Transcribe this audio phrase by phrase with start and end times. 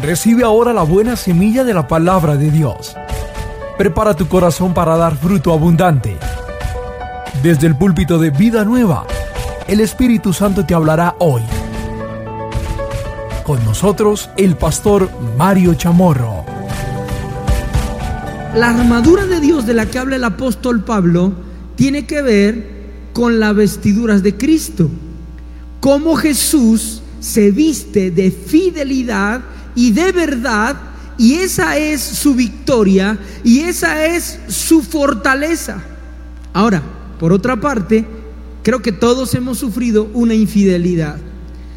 [0.00, 2.94] Recibe ahora la buena semilla de la palabra de Dios.
[3.78, 6.18] Prepara tu corazón para dar fruto abundante.
[7.42, 9.06] Desde el púlpito de Vida Nueva,
[9.66, 11.40] el Espíritu Santo te hablará hoy.
[13.42, 16.44] Con nosotros, el pastor Mario Chamorro.
[18.54, 21.32] La armadura de Dios de la que habla el apóstol Pablo
[21.74, 22.68] tiene que ver
[23.14, 24.90] con las vestiduras de Cristo.
[25.80, 29.40] Cómo Jesús se viste de fidelidad
[29.76, 30.76] y de verdad,
[31.18, 35.82] y esa es su victoria y esa es su fortaleza.
[36.52, 36.82] Ahora,
[37.20, 38.04] por otra parte,
[38.62, 41.18] creo que todos hemos sufrido una infidelidad.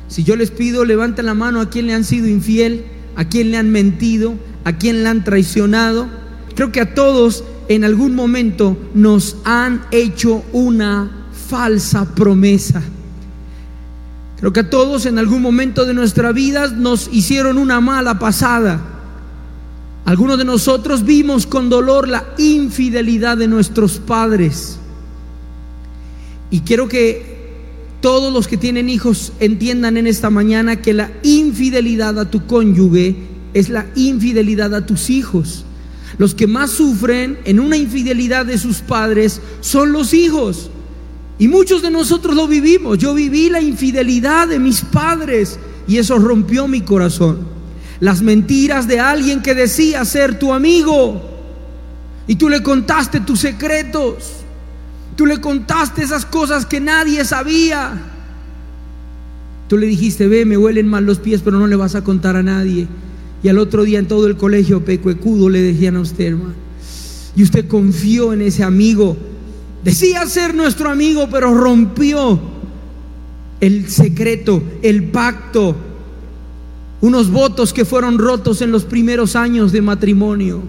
[0.07, 2.85] Si yo les pido, levanten la mano a quien le han sido infiel,
[3.15, 6.07] a quien le han mentido, a quien le han traicionado.
[6.55, 12.81] Creo que a todos en algún momento nos han hecho una falsa promesa.
[14.39, 18.79] Creo que todos en algún momento de nuestra vida nos hicieron una mala pasada.
[20.05, 24.79] Algunos de nosotros vimos con dolor la infidelidad de nuestros padres.
[26.51, 27.37] Y quiero que
[28.01, 33.17] todos los que tienen hijos entiendan en esta mañana que la infidelidad a tu cónyuge
[33.53, 35.65] es la infidelidad a tus hijos.
[36.17, 40.71] Los que más sufren en una infidelidad de sus padres son los hijos.
[41.39, 42.97] Y muchos de nosotros lo vivimos.
[42.97, 47.39] Yo viví la infidelidad de mis padres y eso rompió mi corazón.
[48.01, 51.21] Las mentiras de alguien que decía ser tu amigo
[52.27, 54.33] y tú le contaste tus secretos.
[55.15, 57.93] Tú le contaste esas cosas que nadie sabía.
[59.67, 62.35] Tú le dijiste, ve, me huelen mal los pies, pero no le vas a contar
[62.35, 62.87] a nadie.
[63.41, 66.53] Y al otro día en todo el colegio pecuecudo le decían a usted, hermano.
[67.35, 69.15] Y usted confió en ese amigo
[69.83, 72.39] Decía ser nuestro amigo, pero rompió
[73.61, 75.75] el secreto, el pacto,
[77.01, 80.61] unos votos que fueron rotos en los primeros años de matrimonio,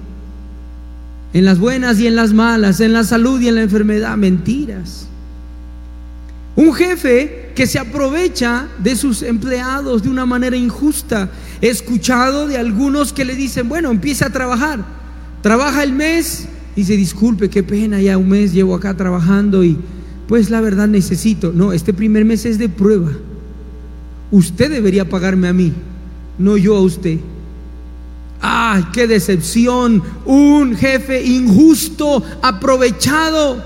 [1.32, 5.08] en las buenas y en las malas, en la salud y en la enfermedad, mentiras.
[6.56, 11.30] Un jefe que se aprovecha de sus empleados de una manera injusta.
[11.60, 14.84] He escuchado de algunos que le dicen, bueno, empieza a trabajar,
[15.42, 16.48] trabaja el mes,
[16.80, 19.76] Dice, disculpe, qué pena, ya un mes llevo acá trabajando y
[20.26, 21.52] pues la verdad necesito.
[21.52, 23.10] No, este primer mes es de prueba.
[24.30, 25.74] Usted debería pagarme a mí,
[26.38, 27.18] no yo a usted.
[28.40, 30.02] ¡Ay, qué decepción!
[30.24, 33.62] Un jefe injusto, aprovechado,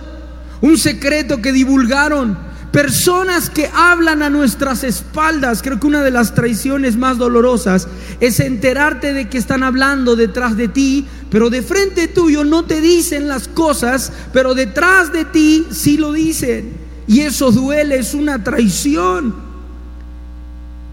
[0.61, 2.37] un secreto que divulgaron
[2.75, 5.62] Personas que hablan a nuestras espaldas.
[5.62, 7.87] Creo que una de las traiciones más dolorosas
[8.19, 12.81] es enterarte de que están hablando detrás de ti, pero de frente tuyo no te
[12.81, 16.73] dicen las cosas, pero detrás de ti sí lo dicen.
[17.07, 19.37] Y eso duele, es una traición.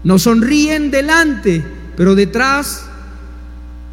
[0.04, 1.64] Nos sonríen delante,
[1.96, 2.84] pero detrás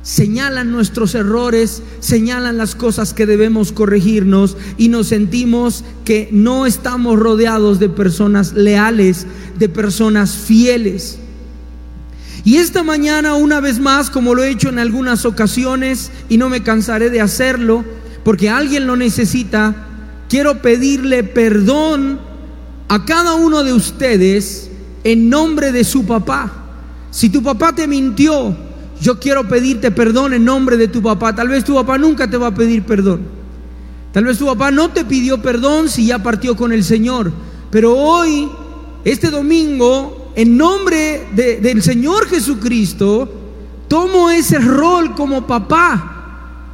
[0.02, 7.20] señalan nuestros errores, señalan las cosas que debemos corregirnos y nos sentimos que no estamos
[7.20, 9.28] rodeados de personas leales,
[9.58, 11.20] de personas fieles.
[12.46, 16.50] Y esta mañana, una vez más, como lo he hecho en algunas ocasiones, y no
[16.50, 17.84] me cansaré de hacerlo,
[18.24, 19.76] porque alguien lo necesita,
[20.30, 22.20] quiero pedirle perdón
[22.88, 24.70] a cada uno de ustedes
[25.04, 26.54] en nombre de su papá.
[27.12, 28.56] Si tu papá te mintió,
[29.02, 31.34] yo quiero pedirte perdón en nombre de tu papá.
[31.34, 33.22] Tal vez tu papá nunca te va a pedir perdón.
[34.12, 37.32] Tal vez tu papá no te pidió perdón si ya partió con el Señor.
[37.72, 38.50] Pero hoy,
[39.06, 43.32] este domingo, en nombre del Señor Jesucristo,
[43.88, 46.16] tomo ese rol como papá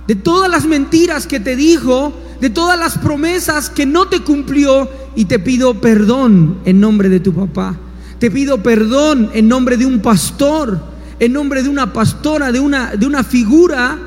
[0.07, 4.89] de todas las mentiras que te dijo, de todas las promesas que no te cumplió
[5.15, 7.75] y te pido perdón en nombre de tu papá.
[8.19, 12.95] Te pido perdón en nombre de un pastor en nombre de una pastora, de una,
[12.95, 13.97] de una figura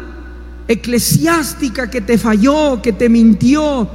[0.67, 3.89] eclesiástica que te falló, que te mintió,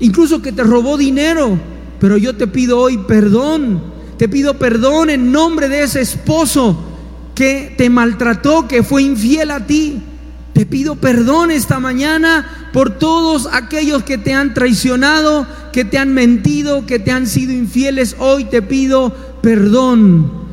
[0.00, 1.58] incluso que te robó dinero.
[2.00, 3.82] Pero yo te pido hoy perdón,
[4.18, 6.76] te pido perdón en nombre de ese esposo
[7.34, 10.02] que te maltrató, que fue infiel a ti.
[10.52, 16.14] Te pido perdón esta mañana por todos aquellos que te han traicionado, que te han
[16.14, 18.14] mentido, que te han sido infieles.
[18.18, 19.12] Hoy te pido
[19.42, 20.43] perdón.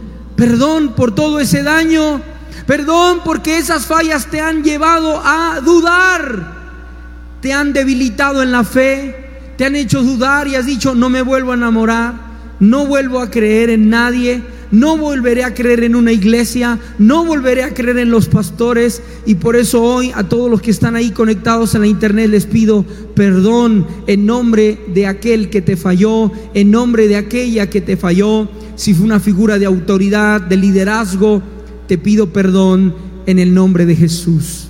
[0.41, 2.19] Perdón por todo ese daño.
[2.65, 7.38] Perdón porque esas fallas te han llevado a dudar.
[7.41, 9.15] Te han debilitado en la fe.
[9.55, 12.15] Te han hecho dudar y has dicho, no me vuelvo a enamorar.
[12.59, 14.41] No vuelvo a creer en nadie.
[14.71, 16.79] No volveré a creer en una iglesia.
[16.97, 19.03] No volveré a creer en los pastores.
[19.27, 22.47] Y por eso hoy a todos los que están ahí conectados en la internet les
[22.47, 22.83] pido
[23.13, 26.31] perdón en nombre de aquel que te falló.
[26.55, 31.41] En nombre de aquella que te falló si fue una figura de autoridad, de liderazgo,
[31.88, 32.94] te pido perdón
[33.25, 34.68] en el nombre de Jesús.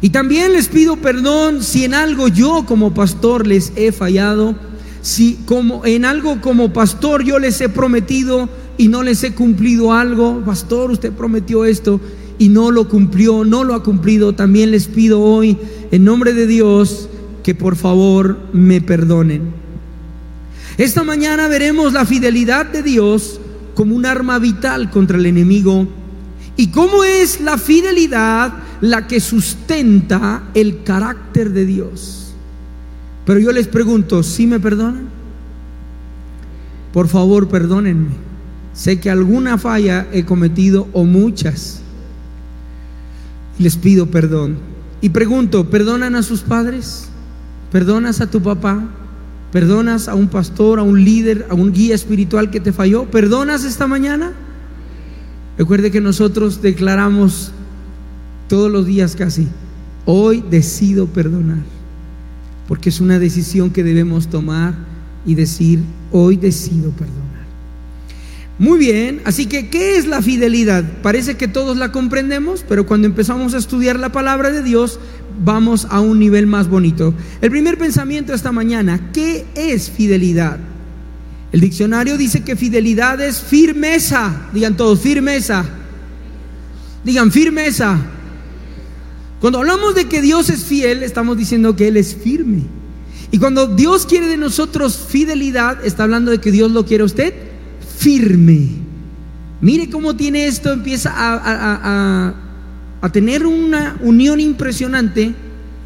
[0.00, 4.54] Y también les pido perdón si en algo yo como pastor les he fallado,
[5.02, 9.92] si como en algo como pastor yo les he prometido y no les he cumplido
[9.92, 12.00] algo, pastor, usted prometió esto
[12.38, 15.56] y no lo cumplió, no lo ha cumplido, también les pido hoy
[15.90, 17.08] en nombre de Dios
[17.42, 19.67] que por favor me perdonen.
[20.78, 23.40] Esta mañana veremos la fidelidad de Dios
[23.74, 25.88] como un arma vital contra el enemigo
[26.56, 32.32] y cómo es la fidelidad la que sustenta el carácter de Dios.
[33.26, 35.08] Pero yo les pregunto, ¿sí me perdonan?
[36.92, 38.10] Por favor, perdónenme.
[38.72, 41.80] Sé que alguna falla he cometido o muchas.
[43.58, 44.58] Les pido perdón.
[45.00, 47.08] Y pregunto, ¿perdonan a sus padres?
[47.72, 48.84] ¿Perdonas a tu papá?
[49.52, 53.04] ¿Perdonas a un pastor, a un líder, a un guía espiritual que te falló?
[53.06, 54.32] ¿Perdonas esta mañana?
[55.56, 57.52] Recuerde que nosotros declaramos
[58.48, 59.48] todos los días casi,
[60.04, 61.58] hoy decido perdonar,
[62.66, 64.74] porque es una decisión que debemos tomar
[65.26, 65.80] y decir,
[66.12, 67.28] hoy decido perdonar.
[68.58, 70.84] Muy bien, así que ¿qué es la fidelidad?
[71.02, 74.98] Parece que todos la comprendemos, pero cuando empezamos a estudiar la palabra de Dios,
[75.42, 77.14] vamos a un nivel más bonito.
[77.40, 80.58] El primer pensamiento esta mañana, ¿qué es fidelidad?
[81.52, 84.48] El diccionario dice que fidelidad es firmeza.
[84.52, 85.64] Digan todos, firmeza.
[87.04, 87.98] Digan firmeza.
[89.40, 92.62] Cuando hablamos de que Dios es fiel, estamos diciendo que Él es firme.
[93.30, 97.06] Y cuando Dios quiere de nosotros fidelidad, está hablando de que Dios lo quiere a
[97.06, 97.34] usted
[97.96, 98.68] firme.
[99.60, 102.34] Mire cómo tiene esto, empieza a, a
[103.12, 105.34] tener una unión impresionante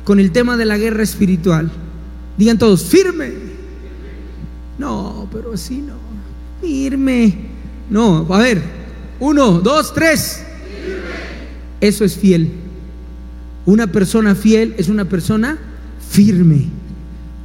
[0.04, 1.70] con el tema de la guerra espiritual.
[2.36, 3.32] Digan todos, firme.
[4.78, 5.94] No, pero así no.
[6.60, 7.34] Firme.
[7.90, 8.62] No, a ver.
[9.20, 10.42] Uno, dos, tres.
[11.80, 12.50] Eso es fiel.
[13.66, 15.58] Una persona fiel es una persona
[16.10, 16.68] firme.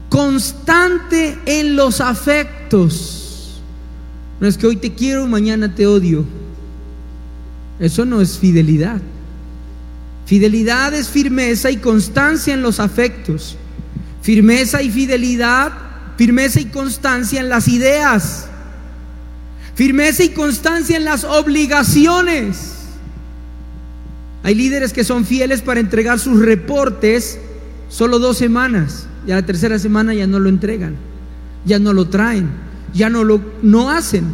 [0.09, 3.59] Constante en los afectos.
[4.39, 6.23] No es que hoy te quiero, mañana te odio.
[7.79, 9.01] Eso no es fidelidad.
[10.27, 13.55] Fidelidad es firmeza y constancia en los afectos.
[14.21, 15.71] Firmeza y fidelidad,
[16.17, 18.49] firmeza y constancia en las ideas.
[19.73, 22.73] Firmeza y constancia en las obligaciones.
[24.43, 27.39] Hay líderes que son fieles para entregar sus reportes
[27.87, 29.07] solo dos semanas.
[29.25, 30.97] Y a la tercera semana ya no lo entregan,
[31.65, 32.49] ya no lo traen,
[32.93, 34.25] ya no lo no hacen.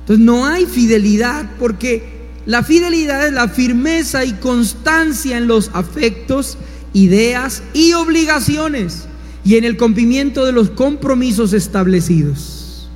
[0.00, 2.17] Entonces no hay fidelidad porque
[2.48, 6.56] la fidelidad es la firmeza y constancia en los afectos,
[6.94, 9.04] ideas y obligaciones
[9.44, 12.88] y en el cumplimiento de los compromisos establecidos.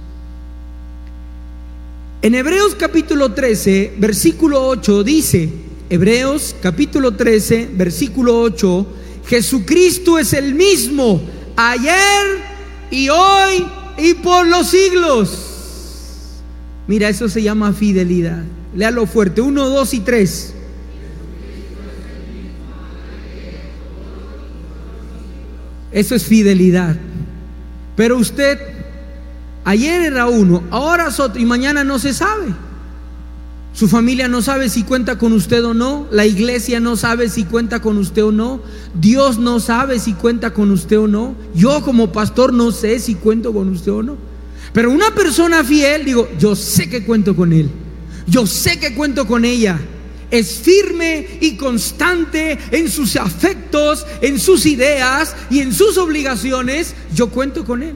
[2.22, 5.50] En Hebreos capítulo 13, versículo 8 dice,
[5.90, 8.86] Hebreos capítulo 13, versículo 8,
[9.26, 11.20] Jesucristo es el mismo
[11.56, 12.40] ayer
[12.90, 13.66] y hoy
[13.98, 16.40] y por los siglos.
[16.86, 18.44] Mira, eso se llama fidelidad.
[18.74, 19.40] Léalo fuerte.
[19.40, 20.54] Uno, dos y tres.
[25.92, 26.96] Eso es fidelidad.
[27.96, 28.58] Pero usted,
[29.64, 32.46] ayer era uno, ahora es otro y mañana no se sabe.
[33.74, 36.06] Su familia no sabe si cuenta con usted o no.
[36.10, 38.60] La iglesia no sabe si cuenta con usted o no.
[38.94, 41.34] Dios no sabe si cuenta con usted o no.
[41.54, 44.16] Yo como pastor no sé si cuento con usted o no.
[44.74, 47.70] Pero una persona fiel, digo, yo sé que cuento con él.
[48.26, 49.78] Yo sé que cuento con ella.
[50.30, 56.94] Es firme y constante en sus afectos, en sus ideas y en sus obligaciones.
[57.14, 57.94] Yo cuento con él.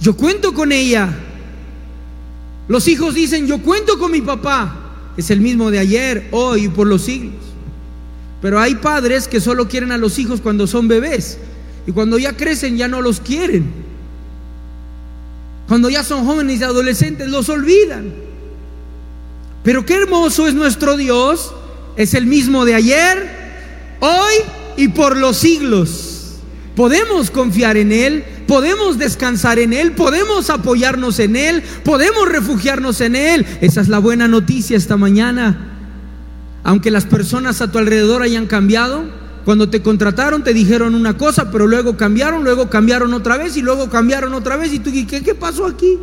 [0.00, 1.14] Yo cuento con ella.
[2.68, 5.12] Los hijos dicen, yo cuento con mi papá.
[5.16, 7.34] Es el mismo de ayer, hoy y por los siglos.
[8.40, 11.38] Pero hay padres que solo quieren a los hijos cuando son bebés.
[11.86, 13.66] Y cuando ya crecen ya no los quieren.
[15.66, 18.27] Cuando ya son jóvenes y adolescentes los olvidan.
[19.62, 21.52] Pero qué hermoso es nuestro Dios.
[21.96, 23.28] Es el mismo de ayer,
[23.98, 24.34] hoy
[24.76, 26.36] y por los siglos.
[26.76, 33.16] Podemos confiar en Él, podemos descansar en Él, podemos apoyarnos en Él, podemos refugiarnos en
[33.16, 33.44] Él.
[33.60, 35.74] Esa es la buena noticia esta mañana.
[36.62, 39.02] Aunque las personas a tu alrededor hayan cambiado,
[39.44, 43.62] cuando te contrataron te dijeron una cosa, pero luego cambiaron, luego cambiaron otra vez y
[43.62, 44.72] luego cambiaron otra vez.
[44.72, 45.98] Y tú, ¿qué, qué pasó aquí?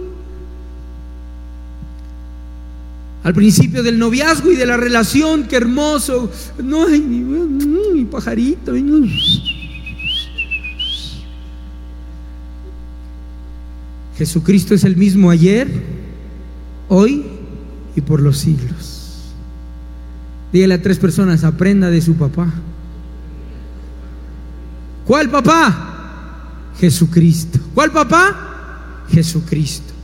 [3.26, 6.32] Al principio del noviazgo y de la relación, qué hermoso.
[6.64, 8.72] No, hay mi, pajarito.
[14.16, 15.68] Jesucristo es el mismo ayer,
[16.88, 17.26] hoy
[17.96, 19.34] y por los siglos.
[20.54, 22.54] Dígale a tres personas, aprenda de su papá.
[25.04, 26.74] ¿Cuál papá?
[26.80, 27.58] Jesucristo.
[27.74, 29.06] ¿Cuál papá?
[29.10, 29.95] Jesucristo.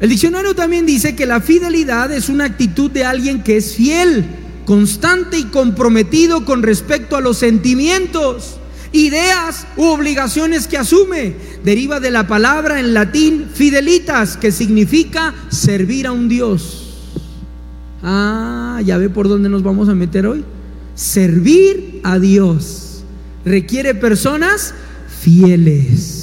[0.00, 4.24] El diccionario también dice que la fidelidad es una actitud de alguien que es fiel,
[4.64, 8.56] constante y comprometido con respecto a los sentimientos,
[8.92, 11.34] ideas u obligaciones que asume.
[11.62, 16.94] Deriva de la palabra en latín fidelitas, que significa servir a un Dios.
[18.02, 20.44] Ah, ya ve por dónde nos vamos a meter hoy.
[20.94, 23.02] Servir a Dios
[23.44, 24.74] requiere personas
[25.20, 26.19] fieles.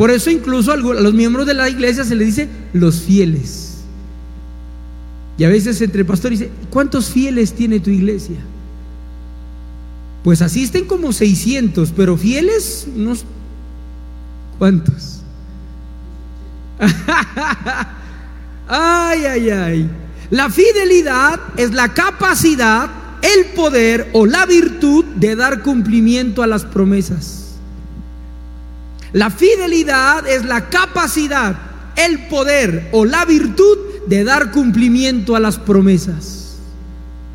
[0.00, 3.80] Por eso incluso a los miembros de la iglesia se les dice los fieles.
[5.36, 8.38] Y a veces entre pastores dice, ¿cuántos fieles tiene tu iglesia?
[10.24, 13.26] Pues asisten como 600, pero fieles unos
[14.58, 15.20] ¿cuántos?
[18.68, 19.90] ay, ay, ay.
[20.30, 22.88] La fidelidad es la capacidad,
[23.20, 27.49] el poder o la virtud de dar cumplimiento a las promesas.
[29.12, 31.58] La fidelidad es la capacidad,
[31.96, 36.58] el poder o la virtud de dar cumplimiento a las promesas.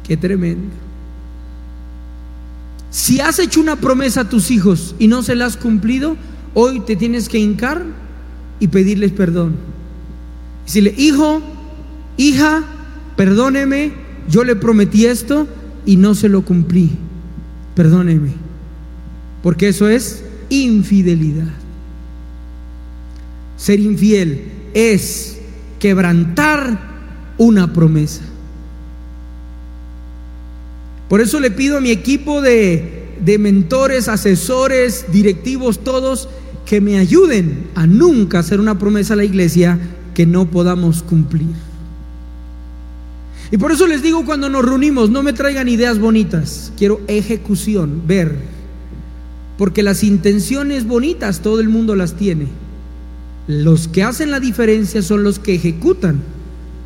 [0.03, 0.73] Qué tremendo.
[2.89, 6.15] Si has hecho una promesa a tus hijos y no se la has cumplido,
[6.53, 7.83] hoy te tienes que hincar
[8.59, 9.55] y pedirles perdón.
[10.65, 11.41] Decirle, hijo,
[12.15, 12.63] hija,
[13.17, 13.91] perdóneme,
[14.29, 15.47] yo le prometí esto
[15.85, 16.91] y no se lo cumplí.
[17.75, 18.31] Perdóneme.
[19.43, 21.64] Porque eso es infidelidad.
[23.65, 24.43] Ser infiel
[24.75, 25.39] es
[25.79, 26.79] quebrantar
[27.39, 28.21] una promesa.
[31.09, 36.29] Por eso le pido a mi equipo de, de, mentores, asesores, directivos, todos,
[36.67, 39.79] que me ayuden a nunca hacer una promesa a la iglesia
[40.13, 41.47] que no podamos cumplir.
[43.49, 48.03] Y por eso les digo cuando nos reunimos, no me traigan ideas bonitas, quiero ejecución,
[48.05, 48.35] ver.
[49.57, 52.63] Porque las intenciones bonitas todo el mundo las tiene.
[53.47, 56.21] Los que hacen la diferencia son los que ejecutan.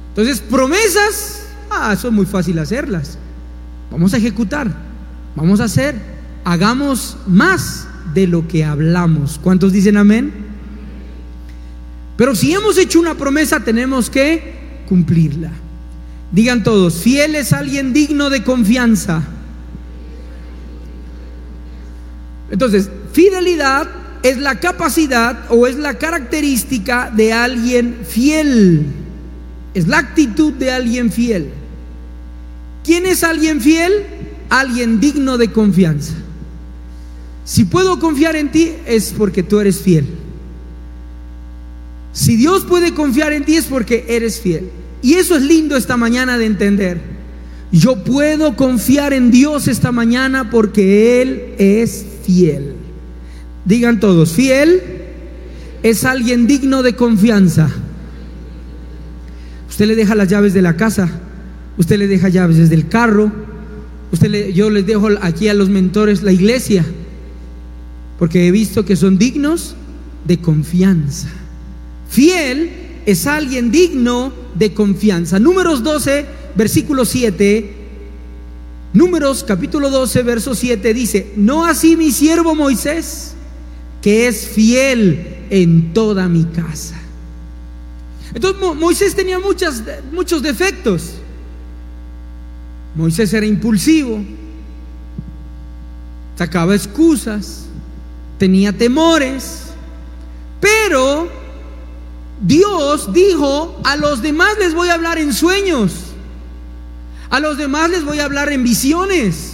[0.09, 3.17] Entonces, promesas, ah, son muy fácil hacerlas.
[3.91, 4.71] Vamos a ejecutar,
[5.35, 5.95] vamos a hacer,
[6.43, 9.39] hagamos más de lo que hablamos.
[9.41, 10.33] ¿Cuántos dicen amén?
[12.17, 15.51] Pero si hemos hecho una promesa, tenemos que cumplirla.
[16.31, 19.23] Digan todos, fiel es alguien digno de confianza.
[22.51, 23.87] Entonces, fidelidad
[24.23, 28.85] es la capacidad o es la característica de alguien fiel.
[29.73, 31.49] Es la actitud de alguien fiel.
[32.83, 33.93] ¿Quién es alguien fiel?
[34.49, 36.13] Alguien digno de confianza.
[37.45, 40.07] Si puedo confiar en ti es porque tú eres fiel.
[42.11, 44.69] Si Dios puede confiar en ti es porque eres fiel.
[45.01, 46.99] Y eso es lindo esta mañana de entender.
[47.71, 52.78] Yo puedo confiar en Dios esta mañana porque Él es fiel.
[53.65, 54.81] Digan todos, fiel
[55.83, 57.69] es alguien digno de confianza.
[59.69, 61.09] Usted le deja las llaves de la casa,
[61.77, 63.31] usted le deja llaves desde el carro,
[64.11, 66.85] usted le, yo les dejo aquí a los mentores la iglesia,
[68.17, 69.75] porque he visto que son dignos
[70.25, 71.29] de confianza.
[72.09, 72.71] Fiel
[73.05, 75.39] es alguien digno de confianza.
[75.39, 76.25] Números 12,
[76.55, 77.75] versículo 7.
[78.93, 83.35] Números capítulo 12, verso 7 dice, no así mi siervo Moisés
[84.01, 86.95] que es fiel en toda mi casa.
[88.33, 91.15] Entonces Moisés tenía muchos defectos.
[92.95, 94.19] Moisés era impulsivo,
[96.37, 97.65] sacaba excusas,
[98.37, 99.65] tenía temores,
[100.59, 101.29] pero
[102.41, 105.91] Dios dijo, a los demás les voy a hablar en sueños,
[107.29, 109.48] a los demás les voy a hablar en visiones.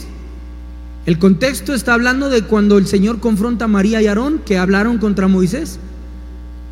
[1.06, 4.98] El contexto está hablando de cuando el Señor confronta a María y Aarón que hablaron
[4.98, 5.80] contra Moisés.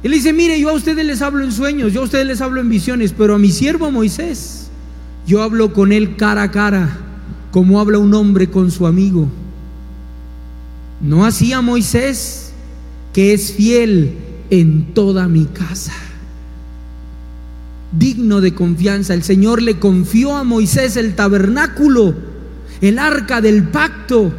[0.02, 2.60] Él dice, mire, yo a ustedes les hablo en sueños, yo a ustedes les hablo
[2.60, 4.70] en visiones, pero a mi siervo Moisés,
[5.28, 6.98] yo hablo con él cara a cara,
[7.52, 9.30] como habla un hombre con su amigo.
[11.00, 12.52] No así a Moisés,
[13.14, 14.18] que es fiel
[14.50, 15.94] en toda mi casa.
[17.98, 22.33] Digno de confianza, el Señor le confió a Moisés el tabernáculo
[22.82, 24.34] el arca del pacto,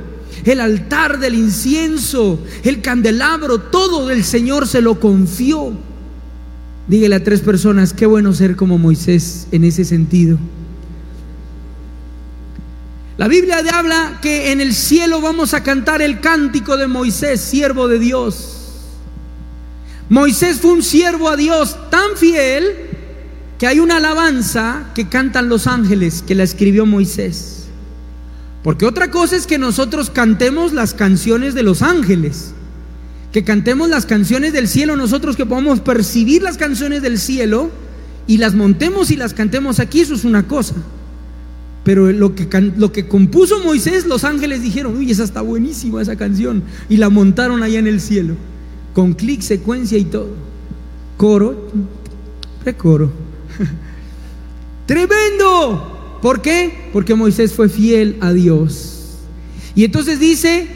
[0.44, 5.72] el altar del incienso, el candelabro, todo del Señor se lo confió.
[6.86, 10.38] Dígale a tres personas, qué bueno ser como Moisés en ese sentido.
[13.16, 17.86] La Biblia habla que en el cielo vamos a cantar el cántico de Moisés, siervo
[17.86, 18.54] de Dios.
[20.08, 22.72] Moisés fue un siervo a Dios tan fiel
[23.58, 27.63] que hay una alabanza que cantan los ángeles que la escribió Moisés.
[28.64, 32.54] Porque otra cosa es que nosotros cantemos las canciones de los ángeles,
[33.30, 37.70] que cantemos las canciones del cielo, nosotros que podamos percibir las canciones del cielo
[38.26, 40.74] y las montemos y las cantemos aquí, eso es una cosa.
[41.84, 46.62] Pero lo que, compuso Moisés, los ángeles dijeron, uy, esa está buenísima esa canción.
[46.88, 48.34] Y la montaron allá en el cielo,
[48.94, 50.30] con clic, secuencia y todo.
[51.18, 51.70] Coro,
[52.64, 53.12] recoro.
[54.86, 55.93] Tremendo.
[56.24, 56.88] ¿Por qué?
[56.90, 59.18] Porque Moisés fue fiel a Dios.
[59.74, 60.66] Y entonces dice,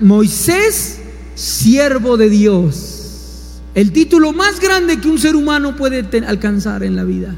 [0.00, 0.98] Moisés,
[1.36, 3.60] siervo de Dios.
[3.76, 7.36] El título más grande que un ser humano puede alcanzar en la vida.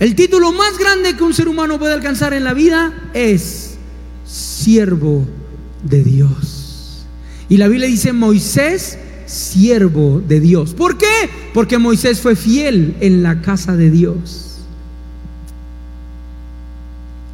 [0.00, 3.74] El título más grande que un ser humano puede alcanzar en la vida es
[4.24, 5.26] siervo
[5.82, 7.04] de Dios.
[7.50, 10.72] Y la Biblia dice Moisés, siervo de Dios.
[10.72, 11.28] ¿Por qué?
[11.52, 14.47] Porque Moisés fue fiel en la casa de Dios.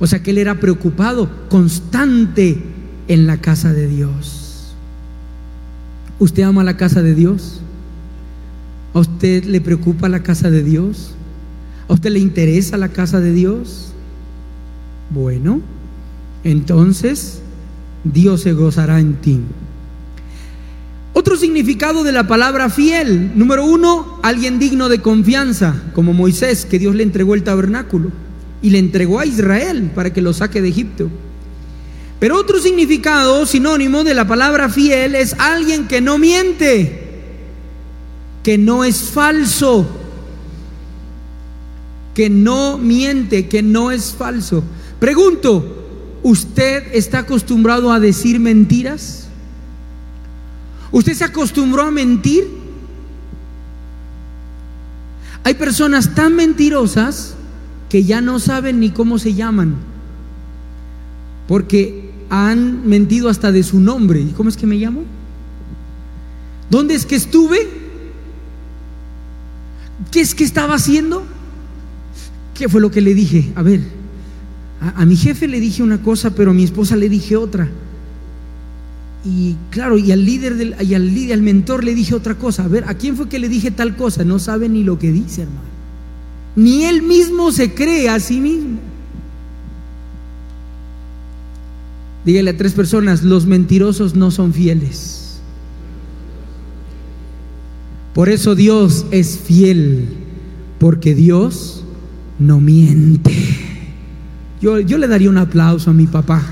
[0.01, 2.63] O sea que él era preocupado, constante
[3.09, 4.75] en la casa de Dios.
[6.19, 7.61] ¿Usted ama la casa de Dios?
[8.93, 11.15] ¿A usted le preocupa la casa de Dios?
[11.89, 13.93] ¿A usted le interesa la casa de Dios?
[15.11, 15.61] Bueno,
[16.45, 17.41] entonces
[18.05, 19.41] Dios se gozará en ti.
[21.13, 23.33] Otro significado de la palabra fiel.
[23.37, 28.11] Número uno, alguien digno de confianza, como Moisés, que Dios le entregó el tabernáculo
[28.65, 31.09] y le entregó a Israel para que lo saque de Egipto.
[32.19, 37.01] Pero otro significado sinónimo de la palabra fiel es alguien que no miente,
[38.43, 40.01] que no es falso
[42.15, 44.63] que no miente, que no es falso.
[45.01, 49.27] Pregunto, ¿usted está acostumbrado a decir mentiras?
[50.93, 52.47] ¿Usted se acostumbró a mentir?
[55.43, 57.35] Hay personas tan mentirosas
[57.95, 59.77] que ya no saben ni cómo se llaman,
[61.47, 64.21] porque han mentido hasta de su nombre.
[64.21, 65.05] ¿Y cómo es que me llamo?
[66.69, 67.57] ¿Dónde es que estuve?
[70.11, 71.25] ¿Qué es que estaba haciendo?
[72.55, 73.53] ¿Qué fue lo que le dije?
[73.55, 73.83] A ver,
[74.81, 77.69] a, mi jefe le dije una cosa, pero a mi esposa le dije otra.
[79.25, 82.65] Y claro, y al líder, del, y al, al mentor le dije otra cosa.
[82.65, 84.25] A ver, ¿a quién fue que le dije tal cosa?
[84.25, 85.74] No sabe ni lo que dice, hermano.
[86.57, 88.79] Ni él mismo se cree a sí mismo.
[92.25, 95.41] Dígale a tres personas, los mentirosos no son fieles.
[98.15, 100.09] Por eso Dios es fiel,
[100.79, 101.85] porque Dios
[102.39, 103.33] no miente.
[104.61, 106.43] Yo, yo le daría un aplauso a mi papá.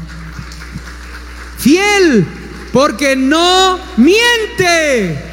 [1.56, 2.26] Fiel,
[2.72, 5.31] porque no miente.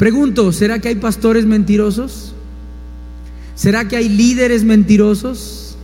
[0.00, 2.32] Pregunto, ¿será que hay pastores mentirosos?
[3.54, 5.76] ¿Será que hay líderes mentirosos?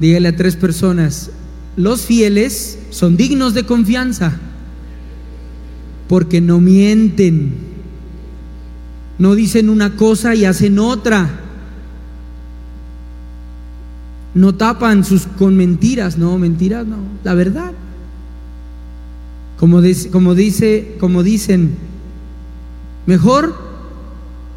[0.00, 1.30] Dígale a tres personas,
[1.76, 4.36] los fieles son dignos de confianza
[6.08, 7.52] porque no mienten.
[9.20, 11.30] No dicen una cosa y hacen otra.
[14.34, 17.70] No tapan sus con mentiras, no, mentiras no, la verdad.
[19.62, 21.76] Como, como dice, como dicen,
[23.06, 23.56] mejor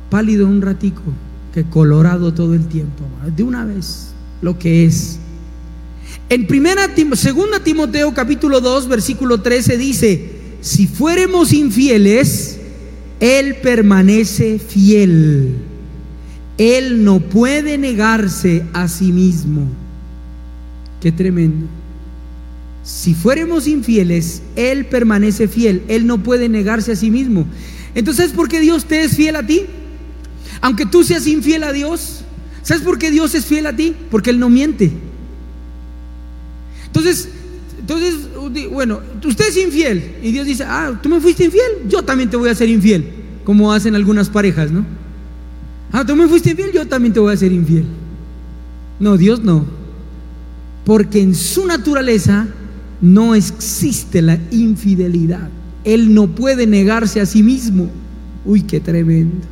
[0.10, 1.04] pálido un ratico
[1.54, 3.04] que colorado todo el tiempo,
[3.36, 5.20] de una vez, lo que es.
[6.28, 12.60] En primera, segunda Timoteo capítulo 2, versículo 13 dice, si fuéramos infieles,
[13.20, 15.54] Él permanece fiel.
[16.58, 19.68] Él no puede negarse a sí mismo.
[21.00, 21.68] Qué tremendo.
[22.86, 25.82] Si fuéramos infieles, Él permanece fiel.
[25.88, 27.48] Él no puede negarse a sí mismo.
[27.96, 29.64] Entonces, ¿por qué Dios te es fiel a ti?
[30.62, 32.22] Aunque tú seas infiel a Dios,
[32.62, 33.96] ¿sabes por qué Dios es fiel a ti?
[34.12, 34.92] Porque Él no miente.
[36.86, 37.30] Entonces,
[37.80, 38.16] entonces,
[38.72, 42.38] bueno, usted es infiel y Dios dice, ah, tú me fuiste infiel, yo también te
[42.38, 43.12] voy a ser infiel,
[43.44, 44.86] como hacen algunas parejas, ¿no?
[45.92, 47.86] Ah, tú me fuiste infiel, yo también te voy a ser infiel.
[49.00, 49.66] No, Dios no.
[50.86, 52.48] Porque en su naturaleza
[53.02, 55.50] no existe la infidelidad.
[55.84, 57.90] Él no puede negarse a sí mismo.
[58.46, 59.46] Uy, qué tremendo.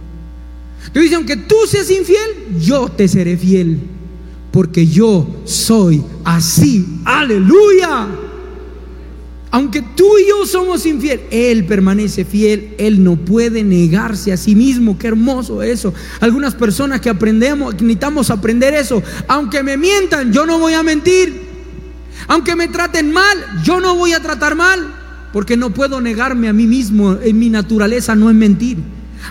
[0.80, 3.80] Entonces dice, aunque tú seas infiel, yo te seré fiel
[4.52, 6.86] porque yo soy así.
[7.06, 8.08] Aleluya.
[9.50, 14.56] Aunque tú y yo somos infiel, Él permanece fiel, Él no puede negarse a sí
[14.56, 14.98] mismo.
[14.98, 15.94] Qué hermoso eso.
[16.20, 19.02] Algunas personas que aprendemos, necesitamos aprender eso.
[19.28, 21.43] Aunque me mientan, yo no voy a mentir.
[22.28, 25.00] Aunque me traten mal, yo no voy a tratar mal.
[25.34, 28.78] porque no puedo negarme a mí mismo, en mi naturaleza no es mentir.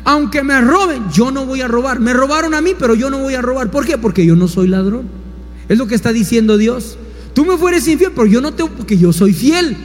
[0.02, 2.00] Aunque me roben, yo no voy a robar.
[2.00, 3.70] Me robaron a mí, pero yo no voy a robar.
[3.70, 3.96] ¿Por qué?
[3.98, 5.06] Porque yo no soy ladrón.
[5.68, 6.98] Es lo que está diciendo Dios.
[7.34, 9.76] Tú me fueres infiel, pero yo no te, porque yo soy fiel.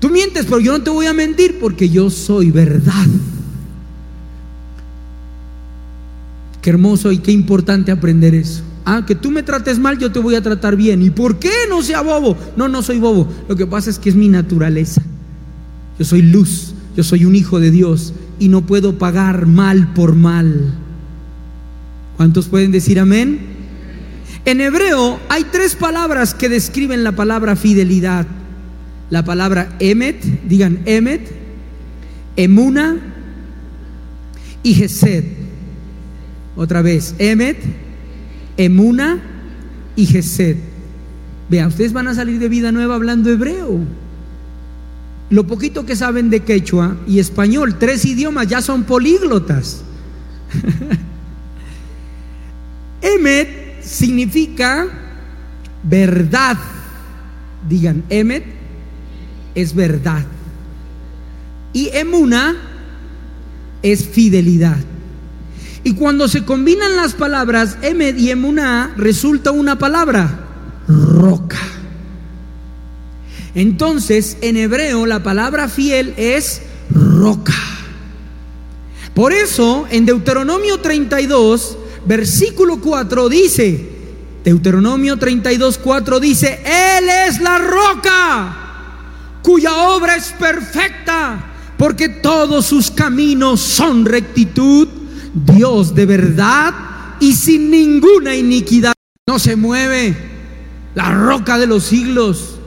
[0.00, 3.06] Tú mientes, pero yo no te voy a mentir porque yo soy verdad.
[6.62, 8.62] Qué hermoso y qué importante aprender eso.
[8.86, 11.02] Ah, que tú me trates mal, yo te voy a tratar bien.
[11.02, 12.38] ¿Y por qué no sea bobo?
[12.56, 13.28] No, no soy bobo.
[13.48, 15.02] Lo que pasa es que es mi naturaleza.
[15.98, 20.14] Yo soy luz, yo soy un hijo de Dios y no puedo pagar mal por
[20.14, 20.72] mal.
[22.16, 23.40] ¿Cuántos pueden decir amén?
[24.46, 28.26] En hebreo hay tres palabras que describen la palabra fidelidad
[29.10, 31.30] la palabra Emet, digan Emet,
[32.36, 32.96] Emuna
[34.62, 35.24] y Gesed.
[36.56, 37.58] Otra vez, Emet,
[38.56, 39.18] Emuna
[39.96, 40.56] y Gesed.
[41.48, 43.80] Vea, ustedes van a salir de vida nueva hablando hebreo.
[45.30, 49.82] Lo poquito que saben de quechua y español, tres idiomas, ya son políglotas.
[53.02, 54.86] Emet significa
[55.82, 56.56] verdad.
[57.68, 58.44] Digan, Emet
[59.54, 60.24] es verdad.
[61.72, 62.56] Y emuna
[63.82, 64.78] es fidelidad.
[65.86, 70.40] Y cuando se combinan las palabras emed y emuna, resulta una palabra,
[70.88, 71.60] roca.
[73.54, 77.54] Entonces, en hebreo la palabra fiel es roca.
[79.14, 83.88] Por eso, en Deuteronomio 32, versículo 4 dice,
[84.42, 88.56] Deuteronomio 32, 4 dice, Él es la roca
[89.40, 91.44] cuya obra es perfecta,
[91.78, 95.05] porque todos sus caminos son rectitud,
[95.44, 96.74] Dios de verdad
[97.20, 98.94] y sin ninguna iniquidad.
[99.26, 100.16] No se mueve
[100.94, 102.58] la roca de los siglos.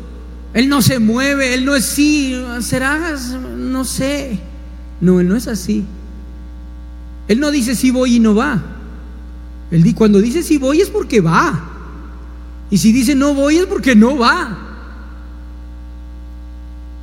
[0.53, 4.39] Él no se mueve, Él no es sí, serás, no sé.
[5.01, 5.85] No, Él no es así.
[7.27, 8.61] Él no dice si voy y no va.
[9.71, 11.69] Él cuando dice si voy es porque va.
[12.69, 14.57] Y si dice no voy es porque no va.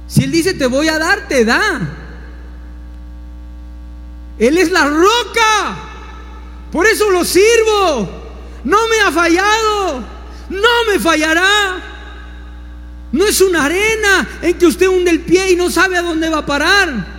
[0.07, 2.06] Si Él dice te voy a dar, te da.
[4.39, 5.77] Él es la roca.
[6.73, 8.09] Por eso lo sirvo.
[8.65, 10.05] No me ha fallado.
[10.51, 11.83] No me fallará.
[13.13, 16.29] No es una arena en que usted hunde el pie y no sabe a dónde
[16.29, 17.17] va a parar.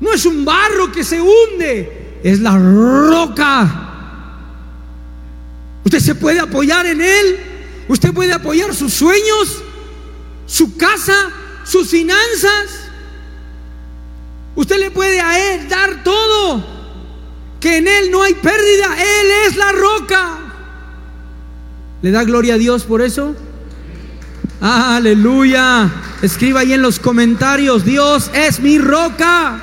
[0.00, 2.18] No es un barro que se hunde.
[2.24, 3.88] Es la roca.
[5.84, 7.38] Usted se puede apoyar en Él.
[7.88, 9.62] Usted puede apoyar sus sueños
[10.50, 11.30] su casa,
[11.64, 12.79] sus finanzas.
[14.54, 16.64] Usted le puede a Él dar todo,
[17.60, 20.38] que en Él no hay pérdida, Él es la roca.
[22.02, 23.34] ¿Le da gloria a Dios por eso?
[24.60, 25.90] Aleluya.
[26.22, 29.60] Escriba ahí en los comentarios, Dios es mi roca.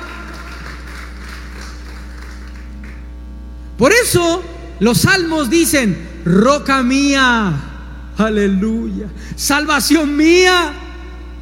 [3.76, 4.42] Por eso
[4.80, 7.68] los salmos dicen, roca mía,
[8.18, 9.06] Aleluya.
[9.36, 10.72] Salvación mía,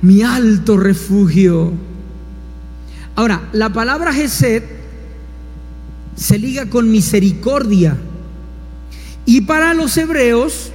[0.02, 1.72] mi alto refugio.
[3.16, 4.62] Ahora, la palabra Gesed
[6.14, 7.96] se liga con misericordia.
[9.24, 10.70] Y para los hebreos,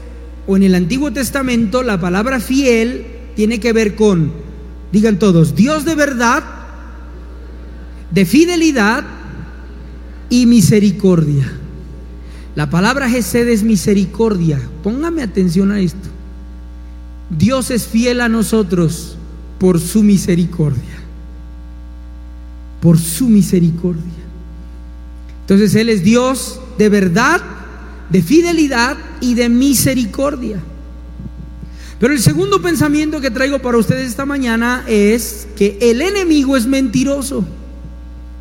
[0.48, 4.34] o en el Antiguo Testamento, la palabra fiel tiene que ver con,
[4.92, 6.44] digan todos, Dios de verdad,
[8.12, 9.04] de fidelidad
[10.30, 11.52] y misericordia.
[12.56, 14.60] La palabra Gesed es misericordia.
[14.84, 16.10] Póngame atención a esto.
[17.30, 19.16] Dios es fiel a nosotros
[19.60, 21.01] por su misericordia.
[22.82, 24.02] Por su misericordia.
[25.42, 27.42] Entonces Él es Dios de verdad,
[28.10, 30.60] de fidelidad y de misericordia.
[32.00, 36.66] Pero el segundo pensamiento que traigo para ustedes esta mañana es que el enemigo es
[36.66, 37.46] mentiroso.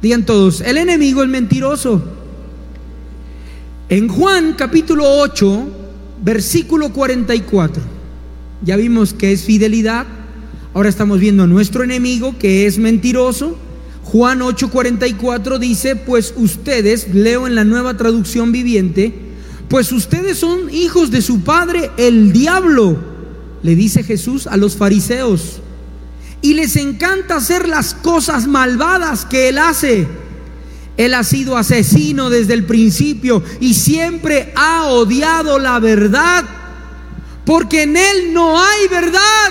[0.00, 2.03] Digan todos, el enemigo es mentiroso.
[3.90, 5.68] En Juan capítulo 8,
[6.24, 7.83] versículo 44,
[8.62, 10.07] ya vimos que es fidelidad,
[10.72, 13.59] ahora estamos viendo a nuestro enemigo que es mentiroso.
[14.04, 19.14] Juan 8:44 dice, pues ustedes, leo en la nueva traducción viviente,
[19.68, 22.98] pues ustedes son hijos de su padre, el diablo,
[23.62, 25.60] le dice Jesús a los fariseos,
[26.42, 30.08] y les encanta hacer las cosas malvadas que él hace.
[30.96, 36.44] Él ha sido asesino desde el principio y siempre ha odiado la verdad,
[37.46, 39.50] porque en Él no hay verdad.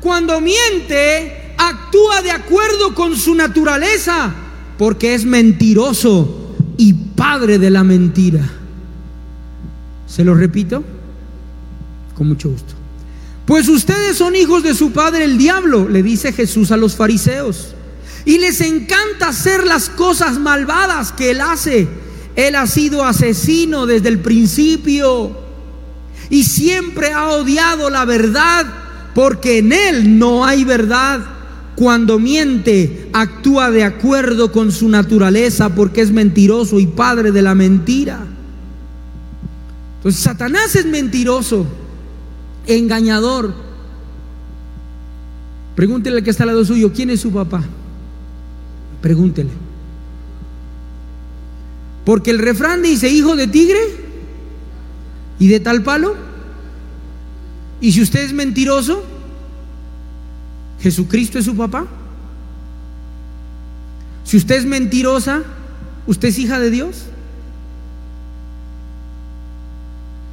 [0.00, 4.32] Cuando miente, actúa de acuerdo con su naturaleza,
[4.78, 8.48] porque es mentiroso y padre de la mentira.
[10.06, 10.82] ¿Se lo repito?
[12.14, 12.74] Con mucho gusto.
[13.44, 17.74] Pues ustedes son hijos de su padre el diablo, le dice Jesús a los fariseos.
[18.24, 21.88] Y les encanta hacer las cosas malvadas que él hace.
[22.36, 25.48] Él ha sido asesino desde el principio
[26.30, 28.66] y siempre ha odiado la verdad
[29.14, 31.37] porque en él no hay verdad.
[31.78, 37.54] Cuando miente, actúa de acuerdo con su naturaleza porque es mentiroso y padre de la
[37.54, 38.18] mentira.
[39.98, 41.66] Entonces Satanás es mentiroso,
[42.66, 43.54] engañador.
[45.76, 47.62] Pregúntele al que está al lado suyo, ¿quién es su papá?
[49.00, 49.50] Pregúntele.
[52.04, 53.78] Porque el refrán dice, hijo de tigre
[55.38, 56.16] y de tal palo.
[57.80, 59.04] Y si usted es mentiroso,
[60.80, 61.86] Jesucristo es su papá.
[64.24, 65.42] Si usted es mentirosa,
[66.06, 67.06] ¿usted es hija de Dios?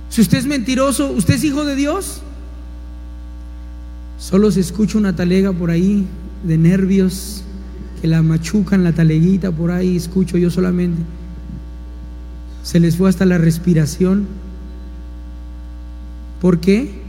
[0.10, 2.22] Si usted es mentiroso, ¿usted es hijo de Dios?
[4.18, 6.08] Solo se escucha una talega por ahí
[6.44, 7.44] de nervios
[8.02, 11.02] que la machucan la taleguita por ahí, escucho yo solamente.
[12.64, 14.26] Se les fue hasta la respiración.
[16.42, 17.05] ¿Por qué?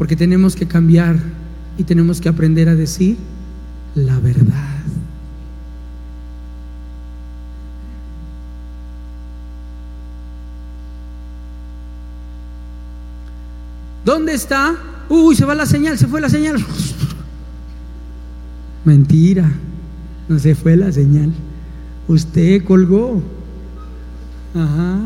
[0.00, 1.16] Porque tenemos que cambiar
[1.76, 3.18] y tenemos que aprender a decir
[3.94, 4.78] la verdad.
[14.02, 14.74] ¿Dónde está?
[15.10, 16.56] Uy, se va la señal, se fue la señal.
[18.86, 19.52] Mentira,
[20.30, 21.30] no se fue la señal.
[22.08, 23.22] Usted colgó.
[24.54, 24.98] Ajá.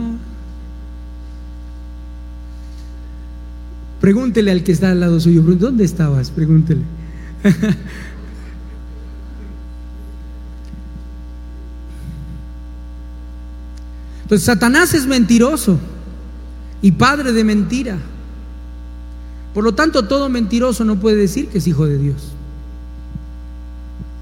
[4.04, 6.30] Pregúntele al que está al lado suyo, ¿dónde estabas?
[6.30, 6.82] Pregúntele.
[14.24, 15.78] Entonces Satanás es mentiroso
[16.82, 17.96] y padre de mentira.
[19.54, 22.32] Por lo tanto, todo mentiroso no puede decir que es hijo de Dios.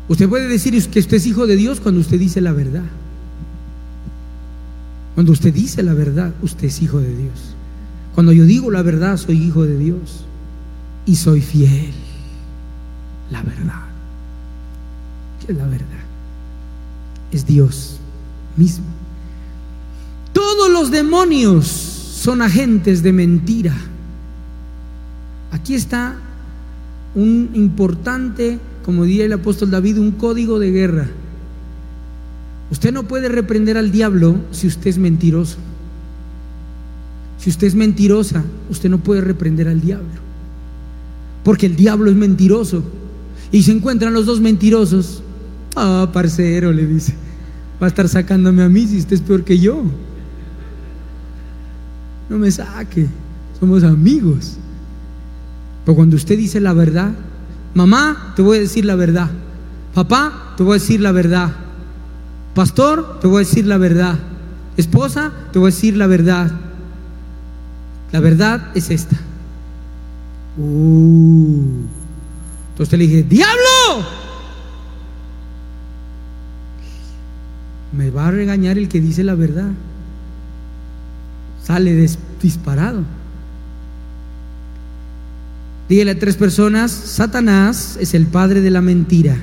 [0.06, 2.84] Usted puede decir que usted es hijo de Dios cuando usted dice la verdad.
[5.16, 7.56] Cuando usted dice la verdad, usted es hijo de Dios.
[8.14, 10.24] Cuando yo digo la verdad, soy hijo de Dios
[11.06, 11.92] y soy fiel.
[13.30, 13.82] La verdad.
[15.40, 15.86] ¿Qué es la verdad?
[17.30, 17.96] Es Dios
[18.56, 18.84] mismo.
[20.32, 23.74] Todos los demonios son agentes de mentira.
[25.50, 26.16] Aquí está
[27.14, 31.08] un importante, como diría el apóstol David, un código de guerra.
[32.70, 35.58] Usted no puede reprender al diablo si usted es mentiroso.
[37.42, 40.06] Si usted es mentirosa, usted no puede reprender al diablo.
[41.42, 42.84] Porque el diablo es mentiroso.
[43.50, 45.24] Y se encuentran los dos mentirosos.
[45.74, 47.14] Ah, parcero, le dice.
[47.82, 49.82] Va a estar sacándome a mí si usted es peor que yo.
[52.30, 53.08] No me saque.
[53.58, 54.56] Somos amigos.
[55.84, 57.10] Pero cuando usted dice la verdad,
[57.74, 59.28] mamá, te voy a decir la verdad.
[59.94, 61.50] Papá, te voy a decir la verdad.
[62.54, 64.16] Pastor, te voy a decir la verdad.
[64.76, 66.61] Esposa, te voy a decir la verdad.
[68.12, 69.16] La verdad es esta.
[70.58, 71.62] Uh.
[72.70, 74.06] Entonces le dije, diablo.
[77.92, 79.70] Me va a regañar el que dice la verdad.
[81.62, 82.08] Sale
[82.40, 83.02] disparado.
[85.88, 89.36] Dígale a tres personas, Satanás es el padre de la mentira.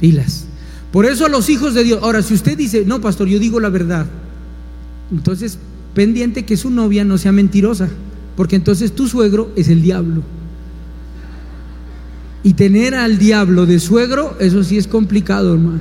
[0.00, 0.46] Pilas.
[0.92, 3.58] Por eso a los hijos de Dios, ahora si usted dice, no, pastor, yo digo
[3.58, 4.06] la verdad,
[5.10, 5.58] entonces
[5.94, 7.88] pendiente que su novia no sea mentirosa,
[8.36, 10.22] porque entonces tu suegro es el diablo.
[12.44, 15.80] Y tener al diablo de suegro, eso sí es complicado, hermano.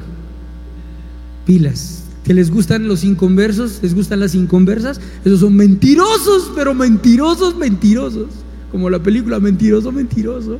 [1.45, 2.03] Pilas.
[2.23, 8.27] Que les gustan los inconversos, les gustan las inconversas, esos son mentirosos, pero mentirosos, mentirosos.
[8.71, 10.59] Como la película Mentiroso, mentiroso.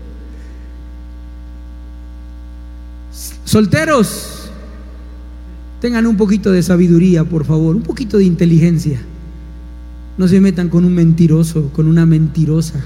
[3.46, 4.41] Solteros,
[5.82, 9.02] Tengan un poquito de sabiduría, por favor, un poquito de inteligencia.
[10.16, 12.80] No se metan con un mentiroso, con una mentirosa,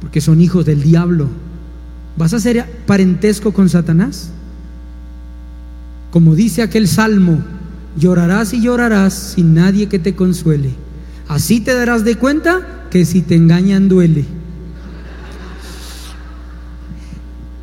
[0.00, 1.28] porque son hijos del diablo.
[2.16, 4.30] ¿Vas a ser parentesco con Satanás?
[6.10, 7.42] Como dice aquel salmo,
[7.98, 10.70] llorarás y llorarás sin nadie que te consuele.
[11.28, 14.24] Así te darás de cuenta que si te engañan duele.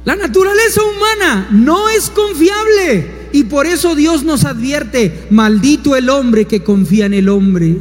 [0.05, 3.18] La naturaleza humana no es confiable.
[3.31, 7.77] Y por eso Dios nos advierte, maldito el hombre que confía en el hombre.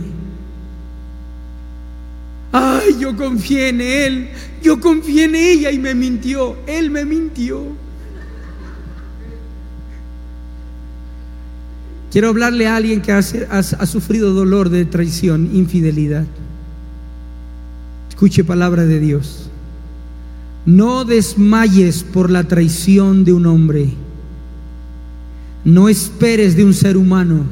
[2.53, 4.29] Ay, yo confié en él,
[4.63, 7.63] yo confié en ella y me mintió, él me mintió.
[12.11, 16.25] Quiero hablarle a alguien que ha, ha, sufrido dolor de traición, infidelidad.
[18.09, 19.51] Escuche palabra de Dios.
[20.65, 23.91] No desmayes por la traición de un hombre.
[25.69, 27.45] No esperes de un ser humano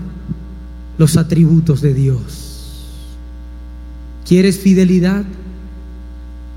[0.96, 2.86] los atributos de Dios.
[4.26, 5.22] ¿Quieres fidelidad?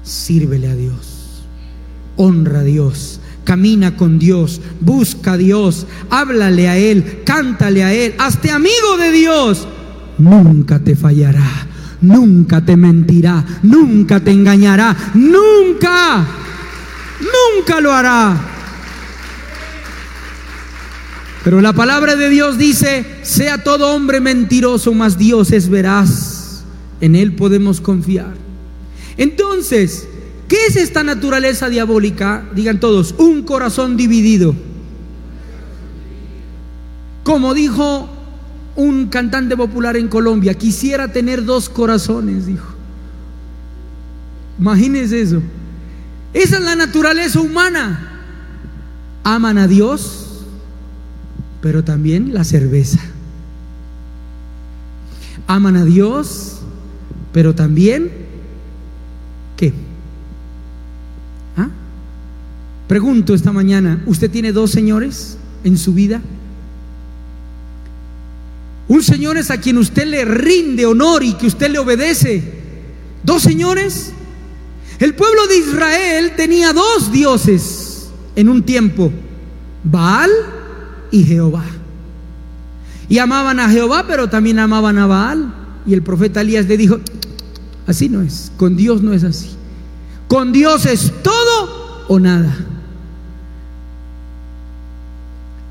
[0.01, 1.43] Sírvele a Dios.
[2.15, 3.19] Honra a Dios.
[3.43, 9.11] Camina con Dios, busca a Dios, háblale a Él, cántale a Él, hazte amigo de
[9.11, 9.67] Dios.
[10.17, 11.67] Nunca te fallará,
[11.99, 16.25] nunca te mentirá, nunca te engañará, nunca,
[17.19, 18.58] nunca lo hará.
[21.43, 26.63] Pero la palabra de Dios dice, sea todo hombre mentiroso, mas Dios es veraz.
[26.99, 28.33] En Él podemos confiar.
[29.15, 30.07] Entonces,
[30.49, 32.45] ¿qué es esta naturaleza diabólica?
[32.53, 34.53] Digan todos, un corazón dividido.
[37.23, 38.09] Como dijo
[38.75, 42.67] un cantante popular en Colombia, quisiera tener dos corazones, dijo.
[44.59, 45.41] Imagínense eso.
[46.33, 48.07] Esa es la naturaleza humana.
[49.23, 50.28] Aman a Dios
[51.61, 52.99] pero también la cerveza.
[55.47, 56.59] Aman a Dios,
[57.33, 58.11] pero también,
[59.57, 59.73] ¿qué?
[61.57, 61.69] ¿Ah?
[62.87, 66.21] Pregunto esta mañana, ¿usted tiene dos señores en su vida?
[68.87, 72.59] Un señor es a quien usted le rinde honor y que usted le obedece.
[73.23, 74.13] ¿Dos señores?
[74.97, 79.11] El pueblo de Israel tenía dos dioses en un tiempo,
[79.83, 80.29] Baal
[81.11, 81.65] y Jehová.
[83.07, 85.53] Y amaban a Jehová, pero también amaban a Baal.
[85.85, 86.99] Y el profeta Elías le dijo,
[87.87, 89.49] así no es, con Dios no es así.
[90.27, 92.55] Con Dios es todo o nada.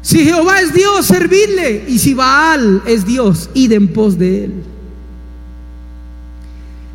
[0.02, 1.84] Si Jehová es Dios, servirle.
[1.86, 4.54] Y si Baal es Dios, id en pos de él.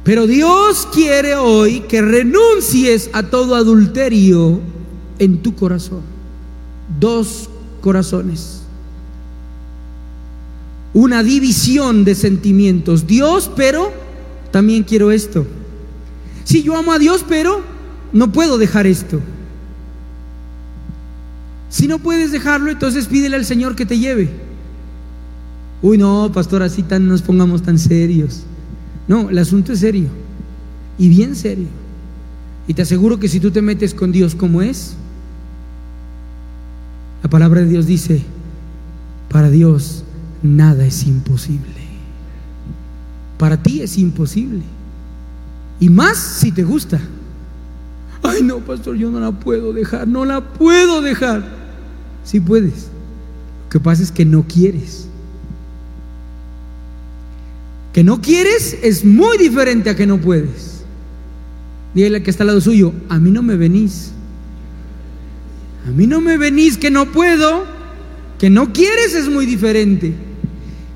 [0.03, 4.59] Pero Dios quiere hoy que renuncies a todo adulterio
[5.19, 6.01] en tu corazón.
[6.99, 7.49] Dos
[7.83, 8.61] corazones.
[10.93, 13.05] Una división de sentimientos.
[13.05, 13.91] Dios, pero
[14.51, 15.45] también quiero esto.
[16.45, 17.61] Si yo amo a Dios, pero
[18.13, 19.19] no puedo dejar esto.
[21.69, 24.29] Si no puedes dejarlo, entonces pídele al Señor que te lleve.
[25.81, 28.43] Uy, no, pastor, así nos pongamos tan serios.
[29.07, 30.07] No, el asunto es serio.
[30.97, 31.67] Y bien serio.
[32.65, 34.95] Y te aseguro que si tú te metes con Dios como es,
[37.23, 38.21] la palabra de Dios dice,
[39.29, 40.03] para Dios
[40.43, 41.81] nada es imposible.
[43.37, 44.61] Para ti es imposible.
[45.79, 46.99] Y más si te gusta.
[48.21, 51.43] Ay, no, pastor, yo no la puedo dejar, no la puedo dejar.
[52.23, 52.87] Si puedes.
[53.65, 55.07] Lo que pasa es que no quieres.
[57.91, 60.83] Que no quieres es muy diferente a que no puedes.
[61.93, 64.12] Dígale que está al lado suyo, a mí no me venís.
[65.87, 67.65] A mí no me venís que no puedo,
[68.39, 70.13] que no quieres es muy diferente.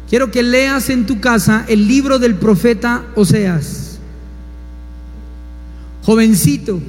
[0.10, 4.00] Quiero que leas en tu casa el libro del profeta Oseas.
[6.04, 6.80] Jovencito,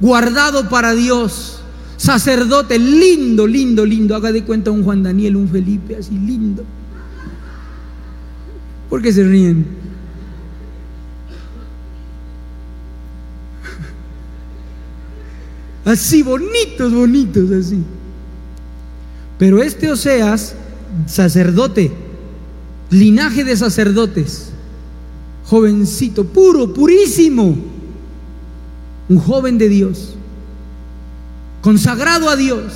[0.00, 1.60] guardado para Dios,
[1.96, 4.14] sacerdote, lindo, lindo, lindo.
[4.14, 6.64] Haga de cuenta un Juan Daniel, un Felipe, así lindo.
[8.88, 9.66] ¿Por qué se ríen?
[15.84, 17.82] Así, bonitos, bonitos, así.
[19.38, 20.54] Pero este Oseas,
[21.06, 21.90] sacerdote,
[22.90, 24.50] linaje de sacerdotes,
[25.46, 27.56] jovencito, puro, purísimo,
[29.08, 30.14] un joven de Dios,
[31.60, 32.72] consagrado a Dios,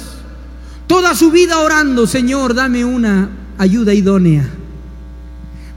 [0.86, 4.50] toda su vida orando, Señor, dame una ayuda idónea.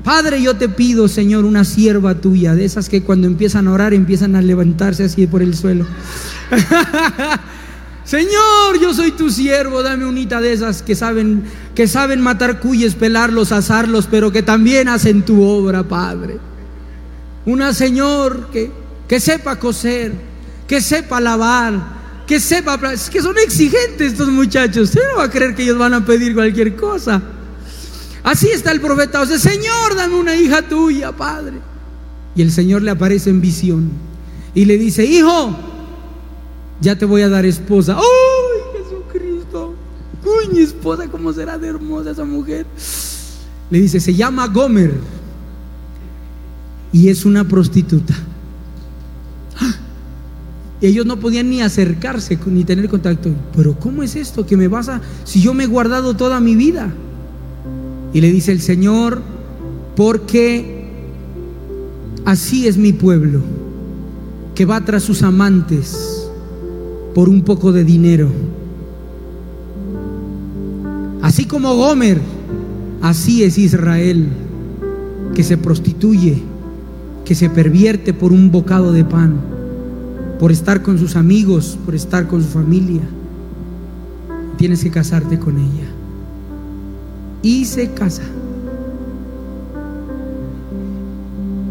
[0.09, 3.93] Padre, yo te pido, Señor, una sierva tuya, de esas que cuando empiezan a orar
[3.93, 5.85] empiezan a levantarse así por el suelo.
[8.05, 11.43] Señor, yo soy tu siervo, dame unita de esas que saben,
[11.75, 16.39] que saben matar cuyes, pelarlos, asarlos, pero que también hacen tu obra, Padre.
[17.45, 18.71] Una Señor que,
[19.07, 20.11] que sepa coser,
[20.67, 24.89] que sepa lavar, que sepa, es que son exigentes estos muchachos.
[24.89, 27.21] Usted no va a creer que ellos van a pedir cualquier cosa.
[28.23, 29.21] Así está el profeta.
[29.21, 31.59] O sea, Señor, dame una hija tuya, Padre.
[32.35, 33.89] Y el Señor le aparece en visión
[34.53, 35.55] y le dice, hijo,
[36.81, 37.97] ya te voy a dar esposa.
[37.97, 39.73] ¡Ay, Jesucristo!
[40.23, 42.65] ¡Uy, mi esposa, cómo será de hermosa esa mujer!
[43.69, 44.93] Le dice, se llama Gomer
[46.91, 48.15] y es una prostituta.
[50.81, 53.31] Y ellos no podían ni acercarse ni tener contacto.
[53.55, 55.01] Pero ¿cómo es esto que me vas a...
[55.25, 56.93] Si yo me he guardado toda mi vida.
[58.13, 59.21] Y le dice el Señor,
[59.95, 60.87] porque
[62.25, 63.41] así es mi pueblo,
[64.55, 66.27] que va tras sus amantes
[67.13, 68.29] por un poco de dinero.
[71.21, 72.19] Así como Gomer,
[73.01, 74.27] así es Israel,
[75.35, 76.41] que se prostituye,
[77.25, 79.35] que se pervierte por un bocado de pan,
[80.39, 83.01] por estar con sus amigos, por estar con su familia.
[84.57, 85.88] Tienes que casarte con ella.
[87.41, 88.23] Y se casa.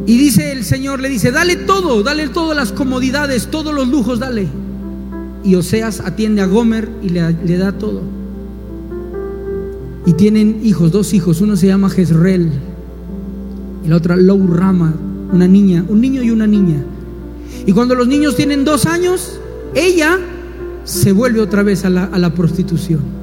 [0.06, 4.18] Y dice el Señor, le dice, dale todo, dale todas las comodidades, todos los lujos,
[4.18, 4.48] dale.
[5.44, 8.02] Y Oseas atiende a Gomer y le, le da todo.
[10.06, 12.50] Y tienen hijos, dos hijos, uno se llama Jezreel
[13.84, 14.94] y la otra Lou Rama,
[15.32, 16.82] una niña, un niño y una niña.
[17.66, 19.38] Y cuando los niños tienen dos años,
[19.74, 20.18] ella
[20.84, 23.17] se vuelve otra vez a la, a la prostitución.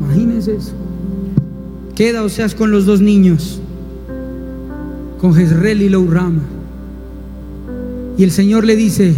[0.00, 0.72] Imagínense eso.
[1.94, 3.60] Queda Oseas con los dos niños
[5.22, 6.42] con Jezreel y Rama
[8.18, 9.14] Y el Señor le dice,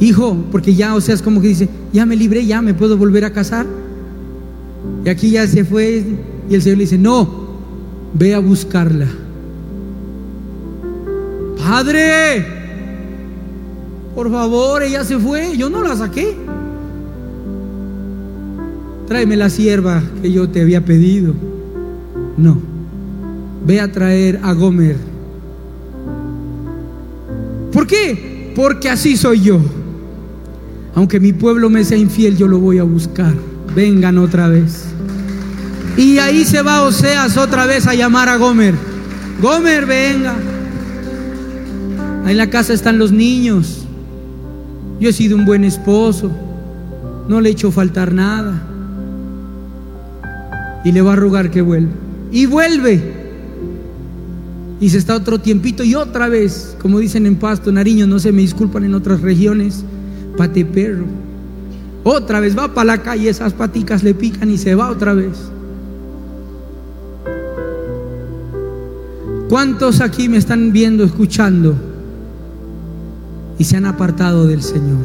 [0.00, 2.96] hijo, porque ya, o sea, es como que dice, ya me libré, ya me puedo
[2.96, 3.66] volver a casar.
[5.04, 6.04] Y aquí ya se fue
[6.48, 7.28] y el Señor le dice, no,
[8.14, 9.08] ve a buscarla.
[11.58, 12.46] Padre,
[14.14, 16.34] por favor, ella se fue, yo no la saqué.
[19.08, 21.34] Tráeme la sierva que yo te había pedido.
[22.36, 22.68] No
[23.68, 24.96] ve a traer a Gomer.
[27.70, 28.52] ¿Por qué?
[28.56, 29.60] Porque así soy yo.
[30.94, 33.34] Aunque mi pueblo me sea infiel, yo lo voy a buscar.
[33.74, 34.86] Vengan otra vez.
[35.98, 38.74] Y ahí se va Oseas otra vez a llamar a Gomer.
[39.40, 40.34] Gomer, venga.
[42.24, 43.84] Ahí en la casa están los niños.
[44.98, 46.30] Yo he sido un buen esposo.
[47.28, 48.62] No le he hecho faltar nada.
[50.84, 51.92] Y le va a rogar que vuelva.
[52.30, 53.18] Y vuelve.
[54.80, 58.30] Y se está otro tiempito y otra vez, como dicen en Pasto, Nariño, no se
[58.30, 59.84] me disculpan en otras regiones,
[60.36, 61.04] pate perro.
[62.04, 65.50] Otra vez va para la calle, esas paticas le pican y se va otra vez.
[69.48, 71.74] ¿Cuántos aquí me están viendo, escuchando
[73.58, 75.04] y se han apartado del Señor?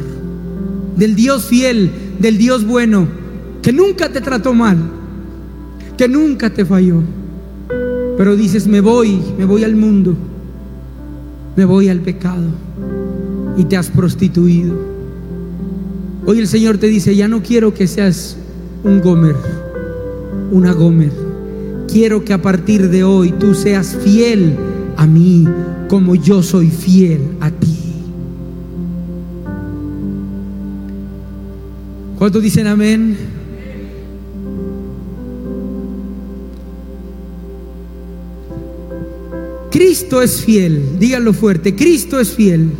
[0.96, 3.08] Del Dios fiel, del Dios bueno,
[3.62, 4.76] que nunca te trató mal,
[5.96, 7.02] que nunca te falló.
[8.16, 10.14] Pero dices, me voy, me voy al mundo,
[11.56, 12.46] me voy al pecado
[13.56, 14.74] y te has prostituido.
[16.26, 18.36] Hoy el Señor te dice, ya no quiero que seas
[18.82, 19.36] un Gomer,
[20.52, 21.12] una Gomer.
[21.88, 24.56] Quiero que a partir de hoy tú seas fiel
[24.96, 25.46] a mí
[25.88, 27.76] como yo soy fiel a ti.
[32.18, 33.33] ¿Cuántos dicen amén?
[39.74, 42.70] Cristo es fiel, díganlo fuerte, Cristo es fiel.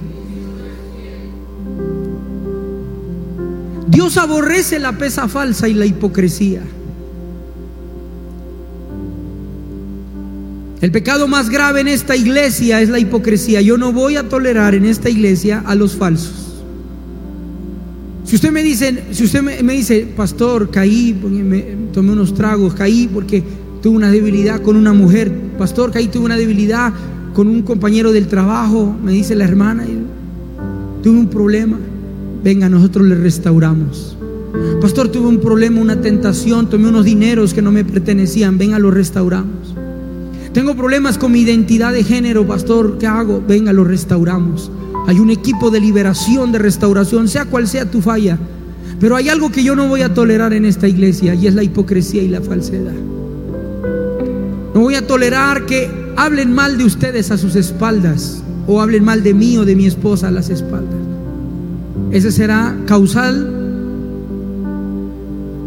[3.89, 6.63] Dios aborrece la pesa falsa y la hipocresía.
[10.81, 13.61] El pecado más grave en esta iglesia es la hipocresía.
[13.61, 16.63] Yo no voy a tolerar en esta iglesia a los falsos.
[18.25, 21.13] Si usted me dice, si usted me, dice, pastor, caí,
[21.93, 23.43] tomé unos tragos, caí porque
[23.85, 26.91] tuve una debilidad con una mujer, pastor, que ahí tuve una debilidad
[27.35, 29.85] con un compañero del trabajo, me dice la hermana,
[31.03, 31.77] tuve un problema,
[32.43, 34.17] venga, nosotros le restauramos.
[34.81, 38.95] Pastor, tuve un problema, una tentación, tomé unos dineros que no me pertenecían, venga, los
[38.95, 39.75] restauramos.
[40.55, 43.45] Tengo problemas con mi identidad de género, pastor, ¿qué hago?
[43.47, 44.71] Venga, los restauramos.
[45.07, 48.39] Hay un equipo de liberación, de restauración, sea cual sea tu falla.
[48.99, 51.63] Pero hay algo que yo no voy a tolerar en esta iglesia y es la
[51.63, 52.95] hipocresía y la falsedad.
[54.75, 59.23] No voy a tolerar que hablen mal de ustedes a sus espaldas o hablen mal
[59.23, 60.99] de mí o de mi esposa a las espaldas.
[62.11, 63.53] Ese será causal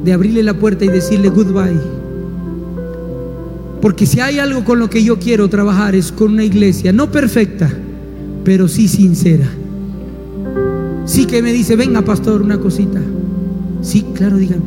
[0.03, 1.79] de abrirle la puerta y decirle goodbye.
[3.81, 7.09] Porque si hay algo con lo que yo quiero trabajar es con una iglesia, no
[7.09, 7.71] perfecta,
[8.43, 9.47] pero sí sincera.
[11.05, 12.99] Sí que me dice, venga pastor, una cosita.
[13.81, 14.59] Sí, claro, digan,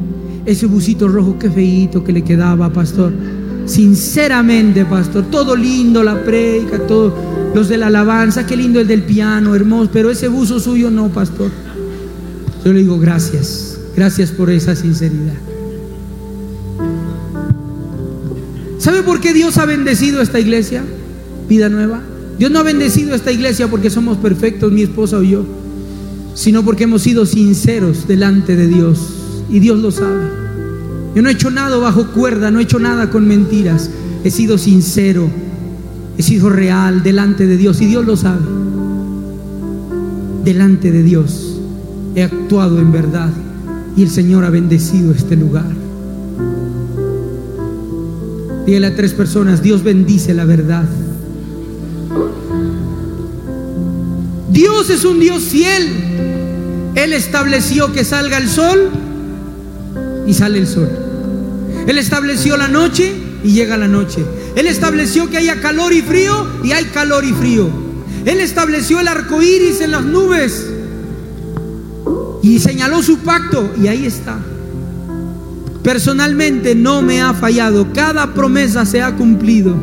[0.46, 3.12] ese busito rojo, qué feíto que le quedaba, pastor
[3.70, 7.12] Sinceramente, pastor, todo lindo la predica, todos
[7.54, 11.08] los de la alabanza, qué lindo el del piano, hermoso, pero ese buzo suyo no,
[11.08, 11.52] pastor.
[12.64, 15.34] Yo le digo gracias, gracias por esa sinceridad.
[18.78, 20.82] ¿Sabe por qué Dios ha bendecido esta iglesia?
[21.48, 22.00] Vida nueva.
[22.40, 25.44] Dios no ha bendecido esta iglesia porque somos perfectos, mi esposa o yo,
[26.34, 28.98] sino porque hemos sido sinceros delante de Dios
[29.48, 30.39] y Dios lo sabe.
[31.14, 33.90] Yo no he hecho nada bajo cuerda, no he hecho nada con mentiras.
[34.22, 35.28] He sido sincero,
[36.16, 38.42] he sido real delante de Dios y Dios lo sabe.
[40.44, 41.60] Delante de Dios
[42.14, 43.30] he actuado en verdad
[43.96, 45.70] y el Señor ha bendecido este lugar.
[48.66, 50.84] Dígale a tres personas, Dios bendice la verdad.
[54.52, 55.88] Dios es un Dios fiel.
[56.94, 58.90] Él estableció que salga el sol
[60.30, 60.88] y sale el sol.
[61.88, 63.12] Él estableció la noche
[63.42, 64.24] y llega la noche.
[64.54, 67.68] Él estableció que haya calor y frío y hay calor y frío.
[68.24, 70.70] Él estableció el arco iris en las nubes
[72.42, 74.38] y señaló su pacto y ahí está.
[75.82, 79.74] Personalmente no me ha fallado, cada promesa se ha cumplido.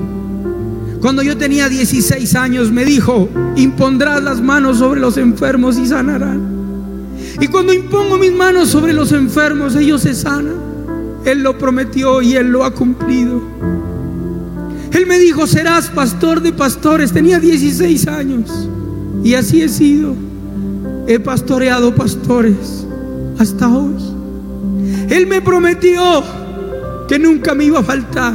[1.02, 3.28] Cuando yo tenía 16 años me dijo,
[3.58, 6.57] impondrás las manos sobre los enfermos y sanarán.
[7.40, 10.56] Y cuando impongo mis manos sobre los enfermos, ellos se sanan.
[11.26, 13.42] Él lo prometió y Él lo ha cumplido.
[14.92, 17.12] Él me dijo, serás pastor de pastores.
[17.12, 18.70] Tenía 16 años.
[19.24, 20.16] Y así he sido.
[21.06, 22.86] He pastoreado pastores
[23.38, 23.96] hasta hoy.
[25.10, 26.24] Él me prometió
[27.08, 28.34] que nunca me iba a faltar.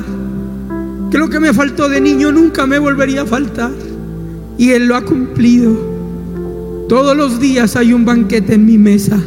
[1.11, 3.73] Que lo que me faltó de niño nunca me volvería a faltar.
[4.59, 5.92] Y Él lo ha cumplido.
[6.93, 9.19] Todos los días hay un banquete en mi mesa,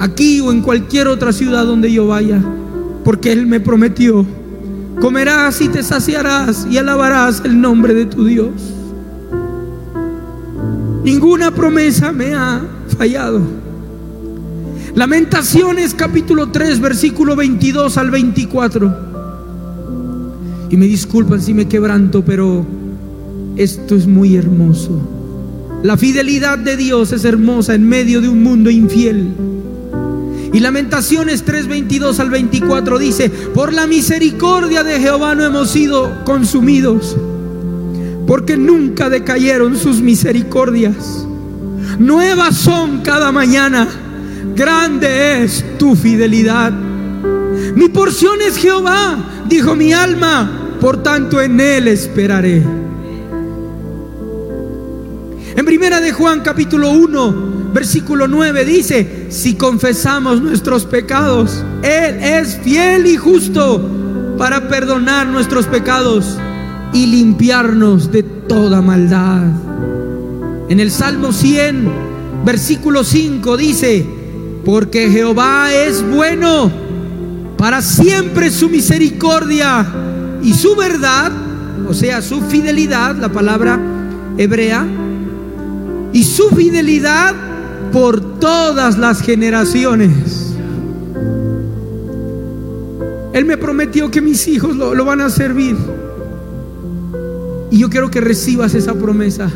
[0.00, 2.42] aquí o en cualquier otra ciudad donde yo vaya,
[3.04, 4.26] porque Él me prometió,
[5.00, 8.50] comerás y te saciarás y alabarás el nombre de tu Dios.
[11.04, 12.60] Ninguna promesa me ha
[12.98, 13.42] fallado.
[14.96, 18.96] Lamentaciones capítulo 3, versículo 22 al 24.
[20.68, 22.66] Y me disculpan si me quebranto, pero
[23.54, 25.13] esto es muy hermoso.
[25.84, 29.34] La fidelidad de Dios es hermosa en medio de un mundo infiel.
[30.50, 37.14] Y Lamentaciones 3:22 al 24 dice, por la misericordia de Jehová no hemos sido consumidos,
[38.26, 41.26] porque nunca decayeron sus misericordias.
[41.98, 43.86] Nuevas son cada mañana,
[44.56, 46.72] grande es tu fidelidad.
[46.72, 49.18] Mi porción es Jehová,
[49.50, 52.83] dijo mi alma, por tanto en él esperaré.
[55.56, 62.58] En primera de Juan capítulo 1, versículo 9 dice, si confesamos nuestros pecados, Él es
[62.58, 63.88] fiel y justo
[64.36, 66.38] para perdonar nuestros pecados
[66.92, 69.44] y limpiarnos de toda maldad.
[70.68, 71.88] En el Salmo 100,
[72.44, 74.04] versículo 5 dice,
[74.64, 76.68] porque Jehová es bueno,
[77.56, 79.86] para siempre su misericordia
[80.42, 81.30] y su verdad,
[81.88, 83.78] o sea, su fidelidad, la palabra
[84.36, 84.84] hebrea,
[86.14, 87.34] y su fidelidad
[87.92, 90.54] por todas las generaciones.
[93.34, 95.76] Él me prometió que mis hijos lo, lo, van a servir.
[97.72, 99.50] Y yo quiero que recibas esa promesa.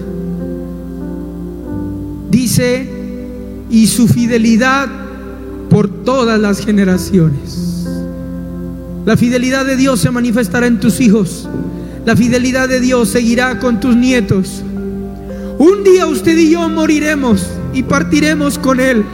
[2.28, 2.88] Dice,
[3.70, 4.88] y su fidelidad
[5.70, 7.86] por todas las generaciones.
[9.06, 11.48] La fidelidad de Dios se manifestará en tus hijos.
[12.04, 14.64] La fidelidad de Dios seguirá con tus nietos.
[15.58, 17.44] Un día usted y yo moriremos
[17.74, 19.04] y partiremos con Él.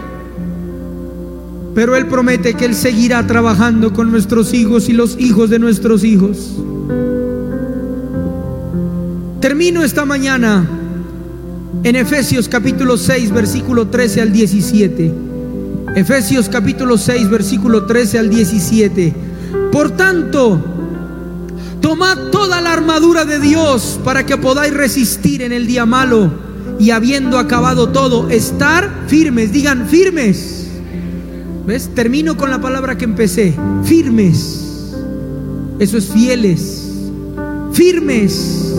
[1.75, 6.05] Pero Él promete que Él seguirá trabajando con nuestros hijos y los hijos de nuestros
[6.05, 6.55] hijos.
[9.41, 10.69] Termino esta mañana
[11.83, 15.13] en Efesios capítulo 6, versículo 13 al 17.
[15.97, 19.15] Efesios capítulo 6, versículo 13 al 17.
[19.73, 20.74] Por tanto,
[21.85, 26.33] Tomad toda la armadura de Dios para que podáis resistir en el día malo
[26.79, 29.53] y habiendo acabado todo, estar firmes.
[29.53, 30.67] Digan firmes.
[31.67, 31.91] ¿Ves?
[31.95, 33.55] Termino con la palabra que empecé.
[33.85, 34.95] Firmes.
[35.79, 36.85] Eso es fieles.
[37.75, 38.73] Firmes.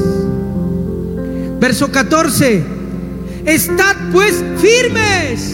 [1.59, 2.63] Verso 14.
[3.45, 5.51] Estad pues firmes.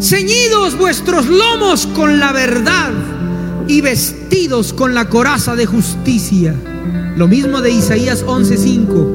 [0.00, 3.17] Ceñidos vuestros lomos con la verdad
[3.68, 6.54] y vestidos con la coraza de justicia.
[7.16, 9.06] Lo mismo de Isaías 11:5.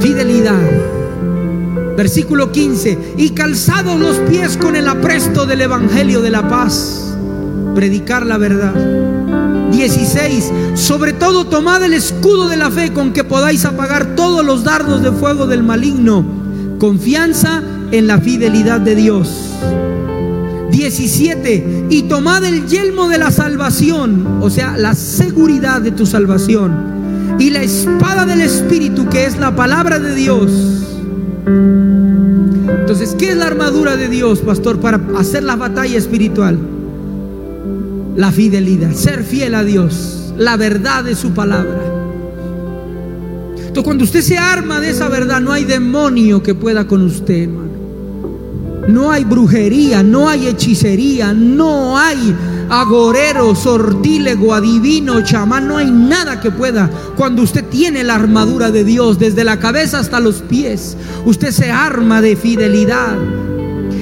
[0.00, 0.62] Fidelidad.
[1.96, 3.14] Versículo 15.
[3.16, 7.16] Y calzados los pies con el apresto del Evangelio de la paz.
[7.74, 8.74] Predicar la verdad.
[9.72, 10.52] 16.
[10.74, 15.02] Sobre todo tomad el escudo de la fe con que podáis apagar todos los dardos
[15.02, 16.24] de fuego del maligno.
[16.78, 19.47] Confianza en la fidelidad de Dios.
[20.70, 21.86] 17.
[21.90, 27.36] Y tomad el yelmo de la salvación, o sea, la seguridad de tu salvación.
[27.38, 30.50] Y la espada del Espíritu, que es la palabra de Dios.
[32.80, 36.58] Entonces, ¿qué es la armadura de Dios, pastor, para hacer la batalla espiritual?
[38.18, 41.80] la fidelidad, ser fiel a Dios, la verdad de su palabra.
[43.58, 47.44] Entonces, cuando usted se arma de esa verdad, no hay demonio que pueda con usted,
[47.44, 47.77] hermano.
[48.88, 52.34] No hay brujería, no hay hechicería, no hay
[52.70, 56.90] agorero, sortílego, adivino, chamán, no hay nada que pueda.
[57.14, 61.70] Cuando usted tiene la armadura de Dios, desde la cabeza hasta los pies, usted se
[61.70, 63.14] arma de fidelidad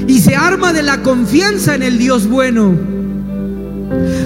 [0.06, 2.74] y se arma de la confianza en el Dios bueno.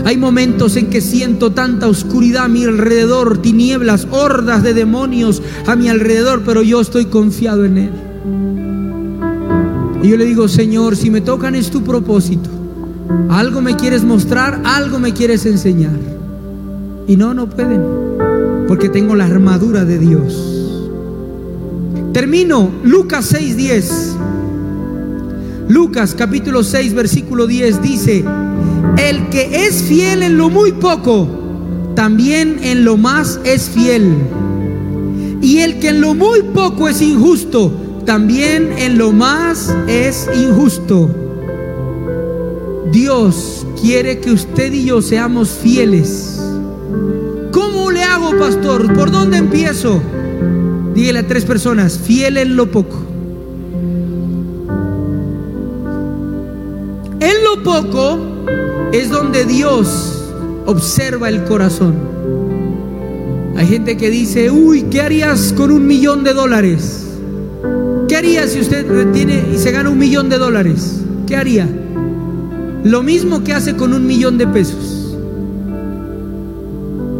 [0.04, 5.74] Hay momentos en que siento tanta oscuridad a mi alrededor, tinieblas, hordas de demonios a
[5.74, 7.92] mi alrededor, pero yo estoy confiado en Él.
[10.02, 12.48] Y yo le digo, Señor, si me tocan es tu propósito.
[13.28, 15.98] Algo me quieres mostrar, algo me quieres enseñar.
[17.06, 17.82] Y no, no pueden,
[18.68, 20.78] porque tengo la armadura de Dios.
[22.12, 24.16] Termino, Lucas 6:10.
[25.68, 28.24] Lucas capítulo 6, versículo 10 dice,
[28.96, 31.28] el que es fiel en lo muy poco,
[31.94, 34.14] también en lo más es fiel.
[35.40, 37.72] Y el que en lo muy poco es injusto,
[38.04, 41.10] también en lo más es injusto.
[42.90, 46.40] Dios quiere que usted y yo seamos fieles.
[47.52, 48.92] ¿Cómo le hago, pastor?
[48.94, 50.00] ¿Por dónde empiezo?
[50.94, 52.98] Dígale a tres personas, fiel en lo poco.
[57.20, 58.18] En lo poco
[58.92, 60.24] es donde Dios
[60.66, 61.94] observa el corazón.
[63.56, 67.09] Hay gente que dice, uy, ¿qué harías con un millón de dólares?
[68.20, 71.00] ¿Qué haría si usted retiene y se gana un millón de dólares?
[71.26, 71.66] ¿Qué haría?
[72.84, 75.16] Lo mismo que hace con un millón de pesos.